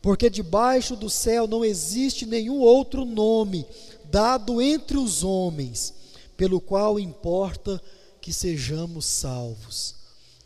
[0.00, 3.66] porque debaixo do céu não existe nenhum outro nome
[4.04, 5.92] dado entre os homens,
[6.36, 7.82] pelo qual importa
[8.20, 9.95] que sejamos salvos.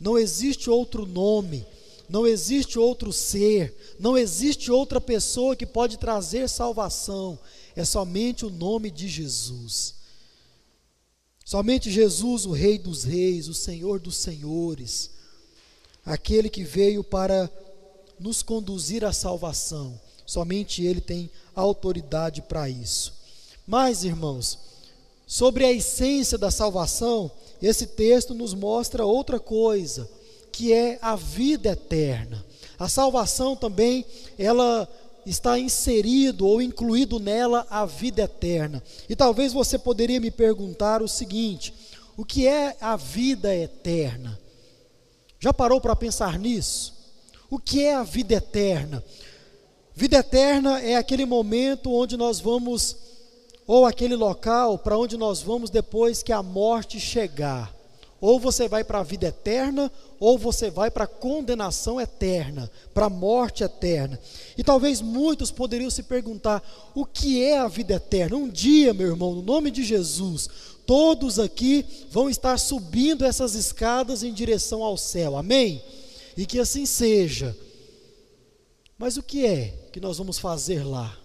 [0.01, 1.63] Não existe outro nome,
[2.09, 7.37] não existe outro ser, não existe outra pessoa que pode trazer salvação,
[7.75, 9.93] é somente o nome de Jesus.
[11.45, 15.11] Somente Jesus, o Rei dos Reis, o Senhor dos Senhores,
[16.03, 17.47] aquele que veio para
[18.19, 23.13] nos conduzir à salvação, somente Ele tem autoridade para isso.
[23.67, 24.57] Mas, irmãos,
[25.27, 27.31] sobre a essência da salvação,
[27.61, 30.09] esse texto nos mostra outra coisa,
[30.51, 32.43] que é a vida eterna.
[32.77, 34.05] A salvação também,
[34.37, 34.87] ela
[35.25, 38.81] está inserido ou incluído nela a vida eterna.
[39.07, 41.73] E talvez você poderia me perguntar o seguinte:
[42.17, 44.39] o que é a vida eterna?
[45.39, 46.93] Já parou para pensar nisso?
[47.49, 49.03] O que é a vida eterna?
[49.93, 52.95] Vida eterna é aquele momento onde nós vamos
[53.71, 57.73] ou aquele local para onde nós vamos depois que a morte chegar.
[58.19, 63.05] Ou você vai para a vida eterna, ou você vai para a condenação eterna, para
[63.05, 64.19] a morte eterna.
[64.57, 66.61] E talvez muitos poderiam se perguntar:
[66.93, 68.35] o que é a vida eterna?
[68.35, 70.49] Um dia, meu irmão, no nome de Jesus,
[70.85, 75.81] todos aqui vão estar subindo essas escadas em direção ao céu, amém?
[76.35, 77.57] E que assim seja.
[78.97, 81.20] Mas o que é que nós vamos fazer lá?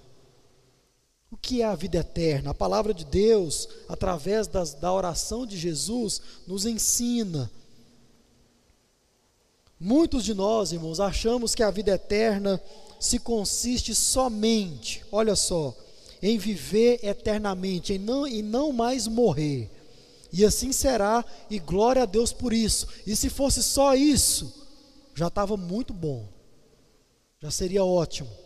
[1.31, 2.51] O que é a vida eterna?
[2.51, 7.51] A palavra de Deus, através das, da oração de Jesus, nos ensina.
[9.79, 12.63] Muitos de nós, irmãos, achamos que a vida eterna
[12.99, 15.77] se consiste somente, olha só,
[16.23, 19.71] em viver eternamente, em não, em não mais morrer.
[20.33, 22.87] E assim será, e glória a Deus por isso.
[23.07, 24.53] E se fosse só isso,
[25.15, 26.27] já estava muito bom,
[27.41, 28.46] já seria ótimo.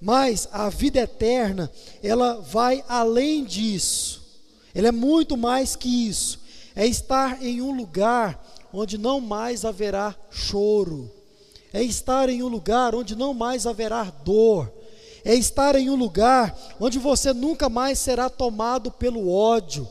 [0.00, 1.70] Mas a vida eterna,
[2.02, 4.22] ela vai além disso.
[4.74, 6.38] Ela é muito mais que isso.
[6.74, 8.38] É estar em um lugar
[8.72, 11.10] onde não mais haverá choro.
[11.72, 14.70] É estar em um lugar onde não mais haverá dor.
[15.24, 19.88] É estar em um lugar onde você nunca mais será tomado pelo ódio,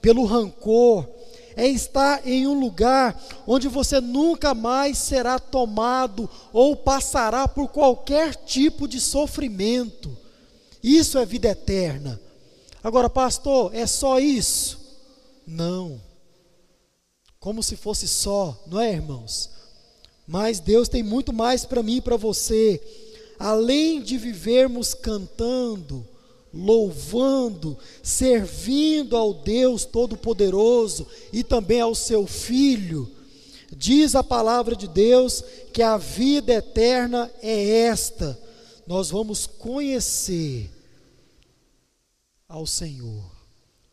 [0.00, 1.08] pelo rancor,
[1.56, 8.34] é estar em um lugar onde você nunca mais será tomado ou passará por qualquer
[8.34, 10.16] tipo de sofrimento.
[10.82, 12.20] Isso é vida eterna.
[12.82, 14.78] Agora, pastor, é só isso?
[15.46, 16.00] Não.
[17.40, 19.50] Como se fosse só, não é, irmãos?
[20.26, 22.80] Mas Deus tem muito mais para mim e para você.
[23.38, 26.06] Além de vivermos cantando,
[26.54, 33.10] louvando, servindo ao Deus Todo-Poderoso e também ao seu Filho.
[33.76, 38.38] Diz a palavra de Deus que a vida eterna é esta:
[38.86, 40.70] nós vamos conhecer
[42.48, 43.34] ao Senhor.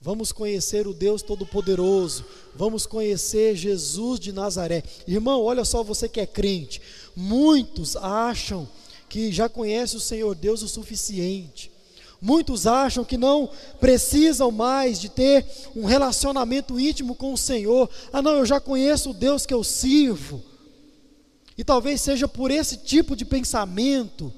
[0.03, 4.83] Vamos conhecer o Deus Todo-Poderoso, vamos conhecer Jesus de Nazaré.
[5.07, 6.81] Irmão, olha só você que é crente.
[7.15, 8.67] Muitos acham
[9.07, 11.71] que já conhece o Senhor Deus o suficiente.
[12.21, 13.49] Muitos acham que não
[13.79, 15.43] precisam mais de ter
[15.75, 17.89] um relacionamento íntimo com o Senhor.
[18.13, 20.43] Ah, não, eu já conheço o Deus que eu sirvo.
[21.57, 24.31] E talvez seja por esse tipo de pensamento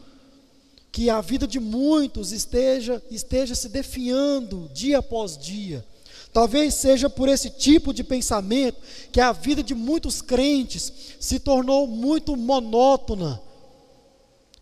[0.93, 5.85] que a vida de muitos esteja, esteja se definhando dia após dia.
[6.31, 8.77] Talvez seja por esse tipo de pensamento
[9.11, 13.41] que a vida de muitos crentes se tornou muito monótona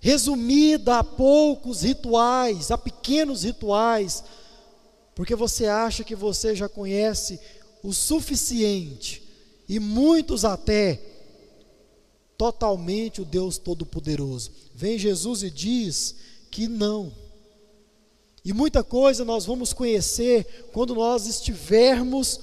[0.02, 4.24] resumida a poucos rituais, a pequenos rituais,
[5.16, 7.40] porque você acha que você já conhece
[7.84, 9.24] o suficiente,
[9.70, 11.00] e muitos até
[12.38, 14.52] totalmente o Deus Todo-Poderoso.
[14.74, 16.16] Vem Jesus e diz
[16.50, 17.14] que não.
[18.44, 22.40] E muita coisa nós vamos conhecer quando nós estivermos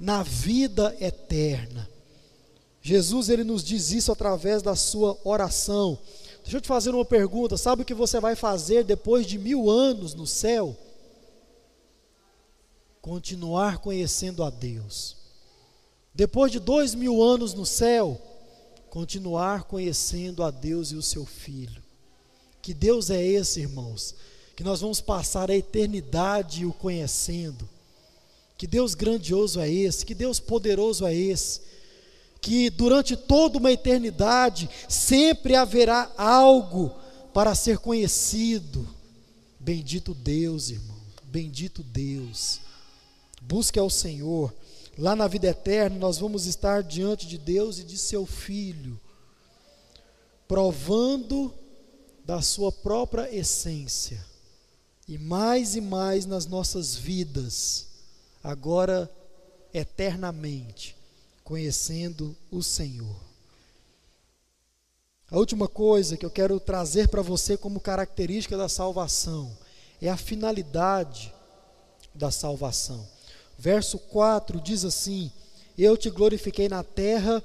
[0.00, 1.88] na vida eterna.
[2.80, 5.98] Jesus ele nos diz isso através da sua oração.
[6.42, 9.70] Deixa eu te fazer uma pergunta: sabe o que você vai fazer depois de mil
[9.70, 10.76] anos no céu?
[13.00, 15.16] Continuar conhecendo a Deus.
[16.14, 18.20] Depois de dois mil anos no céu,
[18.90, 21.82] continuar conhecendo a Deus e o seu Filho.
[22.60, 24.14] Que Deus é esse, irmãos?
[24.54, 27.68] Que nós vamos passar a eternidade o conhecendo.
[28.56, 30.06] Que Deus grandioso é esse?
[30.06, 31.62] Que Deus poderoso é esse?
[32.42, 36.94] Que durante toda uma eternidade sempre haverá algo
[37.32, 38.86] para ser conhecido.
[39.58, 40.96] Bendito Deus, irmão.
[41.24, 42.60] Bendito Deus.
[43.40, 44.52] Busque ao Senhor.
[44.98, 49.00] Lá na vida eterna, nós vamos estar diante de Deus e de seu Filho,
[50.46, 51.54] provando
[52.24, 54.24] da sua própria essência,
[55.08, 57.86] e mais e mais nas nossas vidas,
[58.44, 59.10] agora
[59.72, 60.94] eternamente,
[61.52, 63.14] conhecendo o Senhor.
[65.30, 69.54] A última coisa que eu quero trazer para você como característica da salvação
[70.00, 71.30] é a finalidade
[72.14, 73.06] da salvação.
[73.58, 75.30] Verso 4 diz assim:
[75.76, 77.44] Eu te glorifiquei na terra,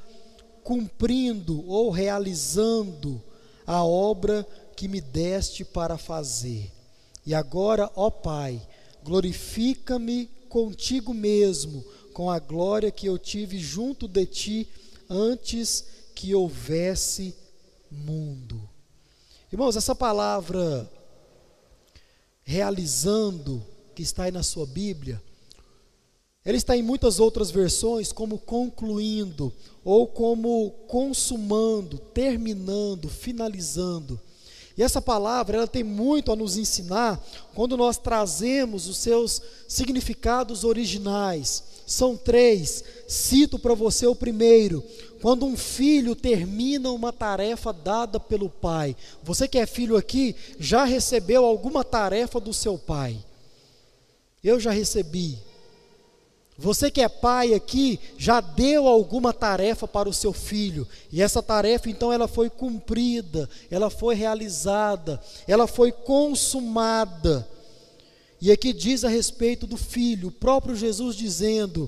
[0.64, 3.22] cumprindo ou realizando
[3.66, 6.72] a obra que me deste para fazer.
[7.26, 8.66] E agora, ó Pai,
[9.04, 11.84] glorifica-me contigo mesmo,
[12.18, 14.68] com a glória que eu tive junto de ti
[15.08, 17.36] antes que houvesse
[17.92, 18.60] mundo.
[19.54, 20.92] Irmãos, essa palavra
[22.44, 23.64] realizando,
[23.94, 25.22] que está aí na sua Bíblia,
[26.44, 29.54] ele está em muitas outras versões como concluindo,
[29.86, 34.20] ou como consumando, terminando, finalizando.
[34.78, 37.20] E essa palavra, ela tem muito a nos ensinar
[37.56, 41.64] quando nós trazemos os seus significados originais.
[41.88, 42.84] São três.
[43.08, 44.84] Cito para você o primeiro.
[45.20, 48.96] Quando um filho termina uma tarefa dada pelo pai.
[49.24, 53.18] Você que é filho aqui, já recebeu alguma tarefa do seu pai?
[54.44, 55.40] Eu já recebi.
[56.58, 61.44] Você que é pai aqui, já deu alguma tarefa para o seu filho, e essa
[61.44, 67.48] tarefa então ela foi cumprida, ela foi realizada, ela foi consumada.
[68.42, 71.88] E aqui diz a respeito do filho, o próprio Jesus dizendo: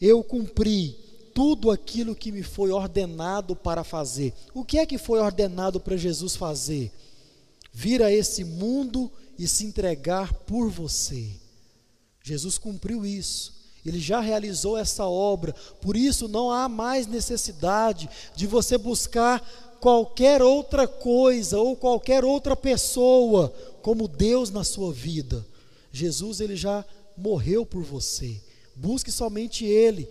[0.00, 0.96] Eu cumpri
[1.32, 4.34] tudo aquilo que me foi ordenado para fazer.
[4.52, 6.90] O que é que foi ordenado para Jesus fazer?
[7.72, 9.08] Vir a esse mundo
[9.38, 11.28] e se entregar por você.
[12.28, 13.54] Jesus cumpriu isso.
[13.86, 18.06] Ele já realizou essa obra, por isso não há mais necessidade
[18.36, 19.40] de você buscar
[19.80, 23.50] qualquer outra coisa ou qualquer outra pessoa
[23.80, 25.46] como Deus na sua vida.
[25.90, 26.84] Jesus ele já
[27.16, 28.38] morreu por você.
[28.76, 30.06] Busque somente ele.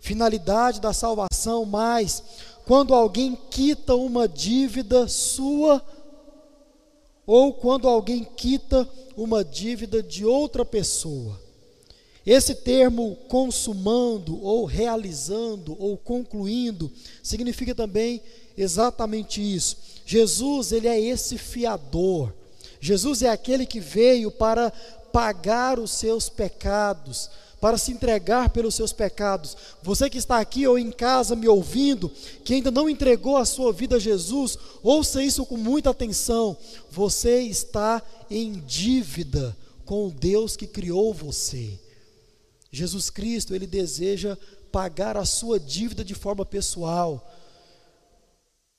[0.00, 2.24] Finalidade da salvação, mais
[2.66, 5.80] quando alguém quita uma dívida sua
[7.32, 11.40] ou quando alguém quita uma dívida de outra pessoa.
[12.26, 16.90] Esse termo consumando, ou realizando, ou concluindo,
[17.22, 18.20] significa também
[18.58, 19.76] exatamente isso.
[20.04, 22.32] Jesus, ele é esse fiador.
[22.80, 24.72] Jesus é aquele que veio para
[25.12, 27.30] pagar os seus pecados,
[27.60, 29.56] para se entregar pelos seus pecados.
[29.82, 32.10] Você que está aqui ou em casa me ouvindo,
[32.44, 36.56] que ainda não entregou a sua vida a Jesus, ouça isso com muita atenção.
[36.90, 41.78] Você está em dívida com o Deus que criou você.
[42.72, 44.38] Jesus Cristo, ele deseja
[44.72, 47.28] pagar a sua dívida de forma pessoal.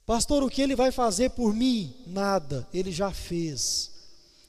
[0.05, 1.93] Pastor, o que ele vai fazer por mim?
[2.07, 3.91] Nada, ele já fez.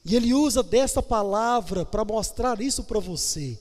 [0.05, 3.59] E ele usa dessa palavra para mostrar isso para você.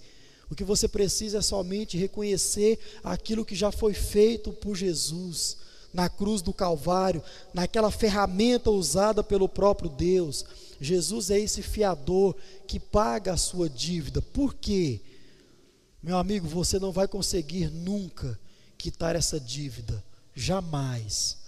[0.52, 5.56] O que você precisa é somente reconhecer aquilo que já foi feito por Jesus
[5.94, 7.22] na cruz do Calvário,
[7.54, 10.44] naquela ferramenta usada pelo próprio Deus.
[10.78, 12.36] Jesus é esse fiador
[12.66, 14.20] que paga a sua dívida.
[14.20, 15.00] Por quê?
[16.02, 18.38] Meu amigo, você não vai conseguir nunca
[18.76, 21.38] quitar essa dívida, jamais.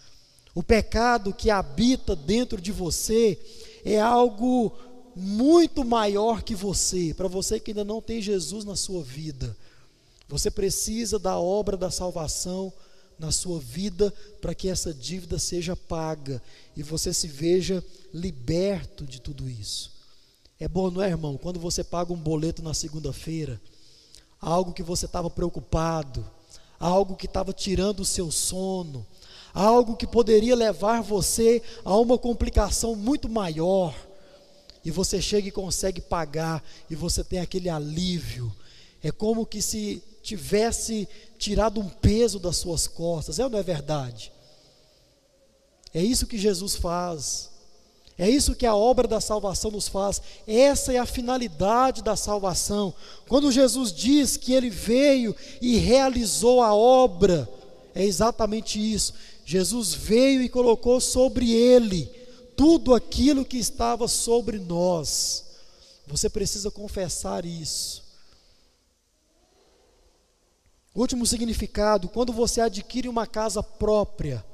[0.55, 3.39] O pecado que habita dentro de você
[3.85, 4.73] é algo
[5.15, 9.57] muito maior que você, para você que ainda não tem Jesus na sua vida.
[10.29, 12.73] Você precisa da obra da salvação
[13.19, 16.43] na sua vida para que essa dívida seja paga
[16.77, 19.93] e você se veja liberto de tudo isso.
[20.59, 21.37] É bom, não é, irmão?
[21.37, 23.61] Quando você paga um boleto na segunda-feira,
[24.41, 26.25] algo que você estava preocupado,
[26.79, 29.07] algo que estava tirando o seu sono,
[29.53, 33.95] algo que poderia levar você a uma complicação muito maior,
[34.85, 38.55] e você chega e consegue pagar, e você tem aquele alívio.
[39.03, 41.09] É como que se tivesse
[41.39, 44.33] tirado um peso das suas costas, é ou não é verdade?
[45.93, 47.51] É isso que Jesus faz.
[48.17, 50.23] É isso que a obra da salvação nos faz.
[50.47, 52.95] Essa é a finalidade da salvação.
[53.29, 57.49] Quando Jesus diz que ele veio e realizou a obra,
[57.95, 59.15] é exatamente isso.
[59.45, 62.24] Jesus veio e colocou sobre ele
[62.57, 65.45] tudo aquilo que estava sobre nós.
[66.07, 68.03] Você precisa confessar isso.
[70.95, 74.45] Último significado: quando você adquire uma casa própria,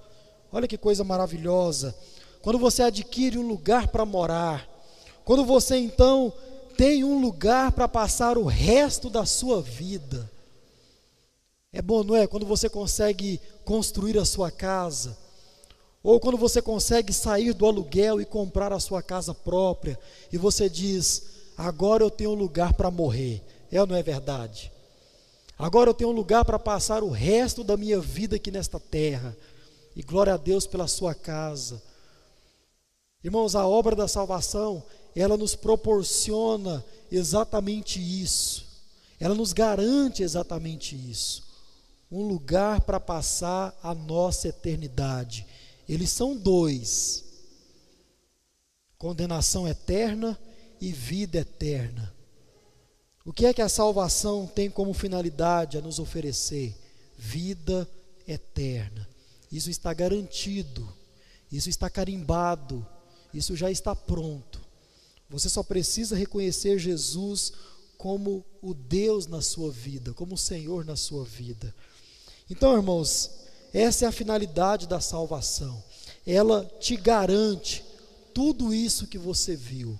[0.52, 1.94] olha que coisa maravilhosa
[2.42, 4.66] quando você adquire um lugar para morar,
[5.24, 6.32] quando você então
[6.76, 10.30] tem um lugar para passar o resto da sua vida.
[11.72, 12.26] É bom, não é?
[12.26, 15.16] Quando você consegue construir a sua casa,
[16.02, 19.98] ou quando você consegue sair do aluguel e comprar a sua casa própria,
[20.32, 21.24] e você diz:
[21.56, 23.42] agora eu tenho um lugar para morrer.
[23.70, 24.72] É ou não é verdade?
[25.58, 29.36] Agora eu tenho um lugar para passar o resto da minha vida aqui nesta terra.
[29.94, 31.82] E glória a Deus pela sua casa.
[33.22, 34.82] Irmãos, a obra da salvação,
[35.14, 36.82] ela nos proporciona
[37.12, 38.64] exatamente isso.
[39.20, 41.44] Ela nos garante exatamente isso.
[42.10, 45.46] Um lugar para passar a nossa eternidade.
[45.92, 47.24] Eles são dois:
[48.96, 50.38] condenação eterna
[50.80, 52.14] e vida eterna.
[53.24, 56.74] O que é que a salvação tem como finalidade a nos oferecer?
[57.18, 57.86] Vida
[58.26, 59.06] eterna.
[59.52, 60.88] Isso está garantido,
[61.52, 62.86] isso está carimbado
[63.32, 64.60] isso já está pronto.
[65.28, 67.52] Você só precisa reconhecer Jesus
[67.96, 71.74] como o Deus na sua vida, como o Senhor na sua vida.
[72.48, 73.30] Então, irmãos,
[73.72, 75.82] essa é a finalidade da salvação.
[76.26, 77.84] Ela te garante
[78.34, 79.98] tudo isso que você viu.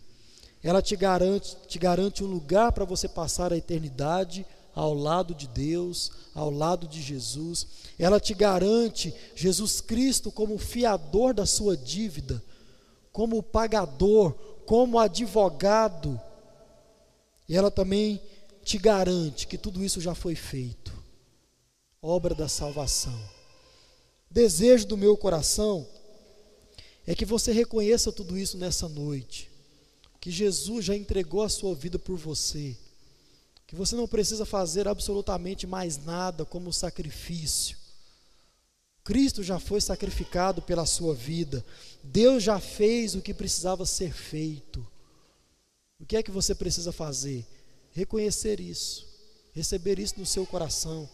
[0.62, 4.44] Ela te garante, te garante um lugar para você passar a eternidade
[4.74, 7.66] ao lado de Deus, ao lado de Jesus.
[7.98, 12.42] Ela te garante Jesus Cristo como fiador da sua dívida
[13.12, 14.32] como pagador,
[14.66, 16.20] como advogado.
[17.48, 18.20] E ela também
[18.62, 20.92] te garante que tudo isso já foi feito.
[22.00, 23.18] Obra da salvação.
[24.30, 25.86] Desejo do meu coração
[27.04, 29.50] é que você reconheça tudo isso nessa noite.
[30.20, 32.76] Que Jesus já entregou a sua vida por você.
[33.66, 37.76] Que você não precisa fazer absolutamente mais nada como sacrifício.
[39.02, 41.64] Cristo já foi sacrificado pela sua vida.
[42.02, 44.86] Deus já fez o que precisava ser feito.
[45.98, 47.44] O que é que você precisa fazer?
[47.92, 49.06] Reconhecer isso,
[49.52, 51.08] receber isso no seu coração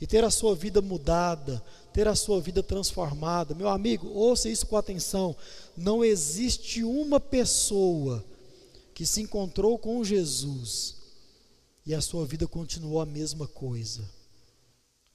[0.00, 3.54] e ter a sua vida mudada, ter a sua vida transformada.
[3.54, 5.36] Meu amigo, ouça isso com atenção.
[5.76, 8.24] Não existe uma pessoa
[8.94, 10.96] que se encontrou com Jesus
[11.84, 14.08] e a sua vida continuou a mesma coisa.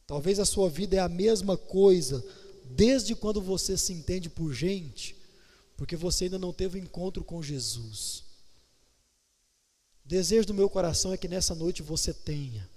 [0.06, 2.24] Talvez a sua vida é a mesma coisa
[2.64, 5.16] desde quando você se entende por gente,
[5.78, 8.24] porque você ainda não teve um encontro com Jesus.
[10.06, 12.70] O desejo do meu coração é que nessa noite você tenha,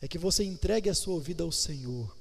[0.00, 2.16] é que você entregue a sua vida ao Senhor.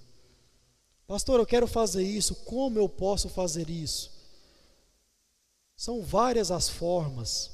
[1.08, 4.12] Pastor, eu quero fazer isso, como eu posso fazer isso?
[5.76, 7.50] São várias as formas.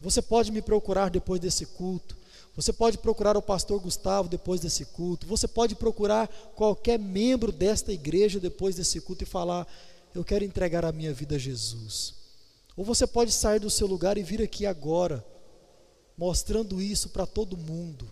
[0.00, 2.16] Você pode me procurar depois desse culto.
[2.56, 5.26] Você pode procurar o pastor Gustavo depois desse culto.
[5.26, 9.66] Você pode procurar qualquer membro desta igreja depois desse culto e falar:
[10.14, 12.14] Eu quero entregar a minha vida a Jesus.
[12.76, 15.24] Ou você pode sair do seu lugar e vir aqui agora,
[16.16, 18.10] mostrando isso para todo mundo.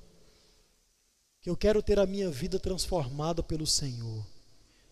[1.47, 4.26] Que eu quero ter a minha vida transformada pelo Senhor.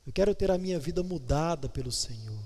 [0.07, 2.39] Eu quero ter a minha vida mudada pelo Senhor.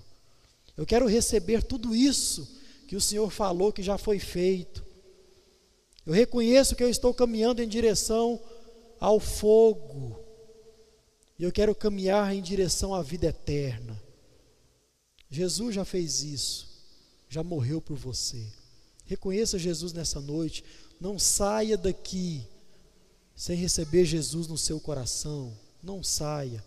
[0.74, 2.56] Eu quero receber tudo isso
[2.86, 4.82] que o Senhor falou que já foi feito.
[6.06, 8.40] Eu reconheço que eu estou caminhando em direção
[8.98, 10.18] ao fogo.
[11.38, 14.02] E eu quero caminhar em direção à vida eterna.
[15.28, 16.66] Jesus já fez isso.
[17.28, 18.42] Já morreu por você.
[19.04, 20.64] Reconheça Jesus nessa noite.
[20.98, 22.48] Não saia daqui
[23.38, 25.56] sem receber Jesus no seu coração.
[25.80, 26.62] Não saia.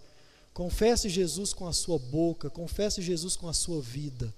[0.54, 4.34] Confesse Jesus com a sua boca, confesse Jesus com a sua vida.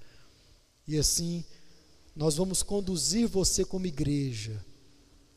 [0.87, 1.45] E assim,
[2.15, 4.65] nós vamos conduzir você como igreja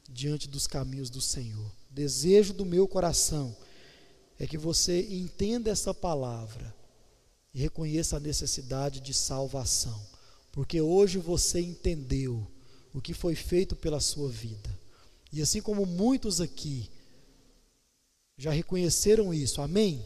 [0.08, 1.70] diante dos caminhos do Senhor.
[1.90, 3.54] Desejo do meu coração
[4.38, 6.74] é que você entenda essa palavra
[7.52, 10.00] e reconheça a necessidade de salvação,
[10.50, 12.46] porque hoje você entendeu
[12.94, 14.75] o que foi feito pela sua vida.
[15.38, 16.88] E assim como muitos aqui
[18.38, 20.04] já reconheceram isso, amém?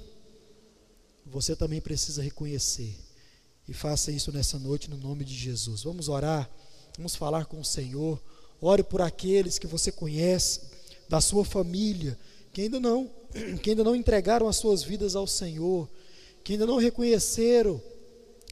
[1.31, 2.99] você também precisa reconhecer.
[3.69, 5.85] E faça isso nessa noite no nome de Jesus.
[5.85, 6.51] Vamos orar,
[6.97, 8.21] vamos falar com o Senhor.
[8.61, 10.63] Ore por aqueles que você conhece,
[11.09, 12.19] da sua família,
[12.53, 13.11] que ainda não,
[13.63, 15.89] que ainda não entregaram as suas vidas ao Senhor,
[16.43, 17.81] que ainda não reconheceram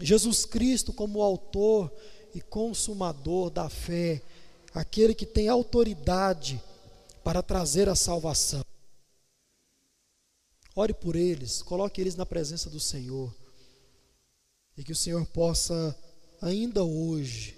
[0.00, 1.92] Jesus Cristo como autor
[2.34, 4.22] e consumador da fé,
[4.72, 6.62] aquele que tem autoridade
[7.28, 8.64] para trazer a salvação.
[10.74, 13.30] Ore por eles, coloque eles na presença do Senhor.
[14.78, 15.94] E que o Senhor possa,
[16.40, 17.54] ainda hoje,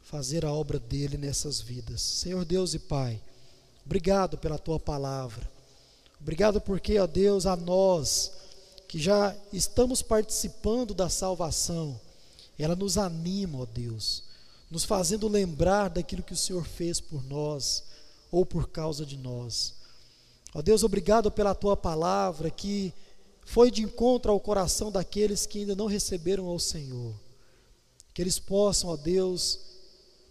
[0.00, 2.00] fazer a obra dele nessas vidas.
[2.00, 3.20] Senhor Deus e Pai,
[3.84, 5.46] obrigado pela tua palavra.
[6.18, 8.32] Obrigado porque, ó Deus, a nós
[8.88, 12.00] que já estamos participando da salvação,
[12.58, 14.22] ela nos anima, ó Deus,
[14.70, 17.89] nos fazendo lembrar daquilo que o Senhor fez por nós
[18.30, 19.74] ou por causa de nós.
[20.54, 22.92] Ó Deus, obrigado pela tua palavra que
[23.44, 27.14] foi de encontro ao coração daqueles que ainda não receberam ao Senhor.
[28.12, 29.60] Que eles possam, ó Deus,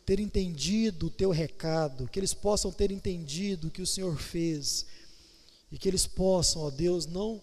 [0.06, 4.86] ter entendido o teu recado, que eles possam ter entendido o que o Senhor fez
[5.72, 7.42] e que eles possam, ó Deus, não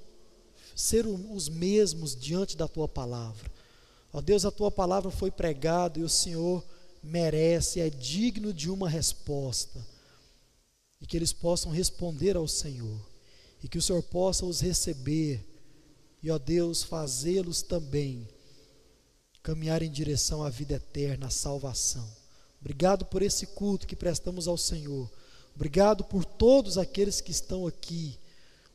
[0.74, 3.50] ser os mesmos diante da tua palavra.
[4.12, 6.62] Ó Deus, a tua palavra foi pregada e o Senhor
[7.02, 9.95] merece, é digno de uma resposta
[11.00, 13.00] e que eles possam responder ao Senhor,
[13.62, 15.44] e que o Senhor possa os receber,
[16.22, 18.26] e ó Deus, fazê-los também
[19.42, 22.08] caminhar em direção à vida eterna, à salvação.
[22.60, 25.08] Obrigado por esse culto que prestamos ao Senhor.
[25.54, 28.18] Obrigado por todos aqueles que estão aqui.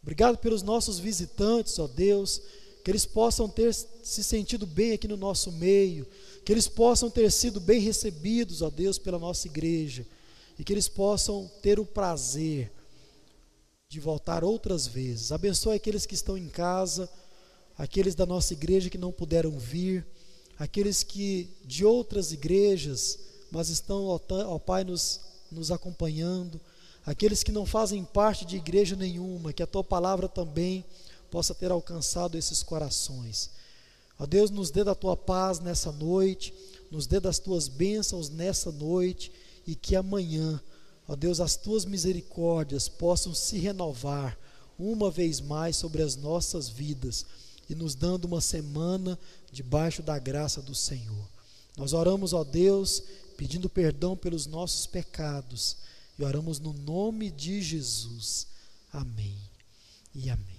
[0.01, 2.41] Obrigado pelos nossos visitantes, ó Deus,
[2.85, 6.07] que eles possam ter se sentido bem aqui no nosso meio,
[6.45, 10.07] que eles possam ter sido bem recebidos, ó Deus, pela nossa igreja
[10.61, 12.71] e que eles possam ter o prazer
[13.89, 15.31] de voltar outras vezes.
[15.31, 17.09] Abençoe aqueles que estão em casa,
[17.75, 20.05] aqueles da nossa igreja que não puderam vir,
[20.59, 23.17] aqueles que de outras igrejas,
[23.49, 25.19] mas estão, ó Pai, nos,
[25.51, 26.61] nos acompanhando,
[27.03, 30.85] aqueles que não fazem parte de igreja nenhuma, que a tua palavra também
[31.31, 33.49] possa ter alcançado esses corações.
[34.19, 36.53] Ó Deus, nos dê da tua paz nessa noite,
[36.91, 39.31] nos dê das tuas bênçãos nessa noite
[39.65, 40.61] e que amanhã,
[41.07, 44.37] ó Deus, as tuas misericórdias possam se renovar
[44.77, 47.25] uma vez mais sobre as nossas vidas
[47.69, 49.17] e nos dando uma semana
[49.51, 51.29] debaixo da graça do Senhor.
[51.77, 53.01] Nós oramos, ó Deus,
[53.37, 55.77] pedindo perdão pelos nossos pecados
[56.17, 58.47] e oramos no nome de Jesus.
[58.91, 59.37] Amém
[60.13, 60.50] e amém.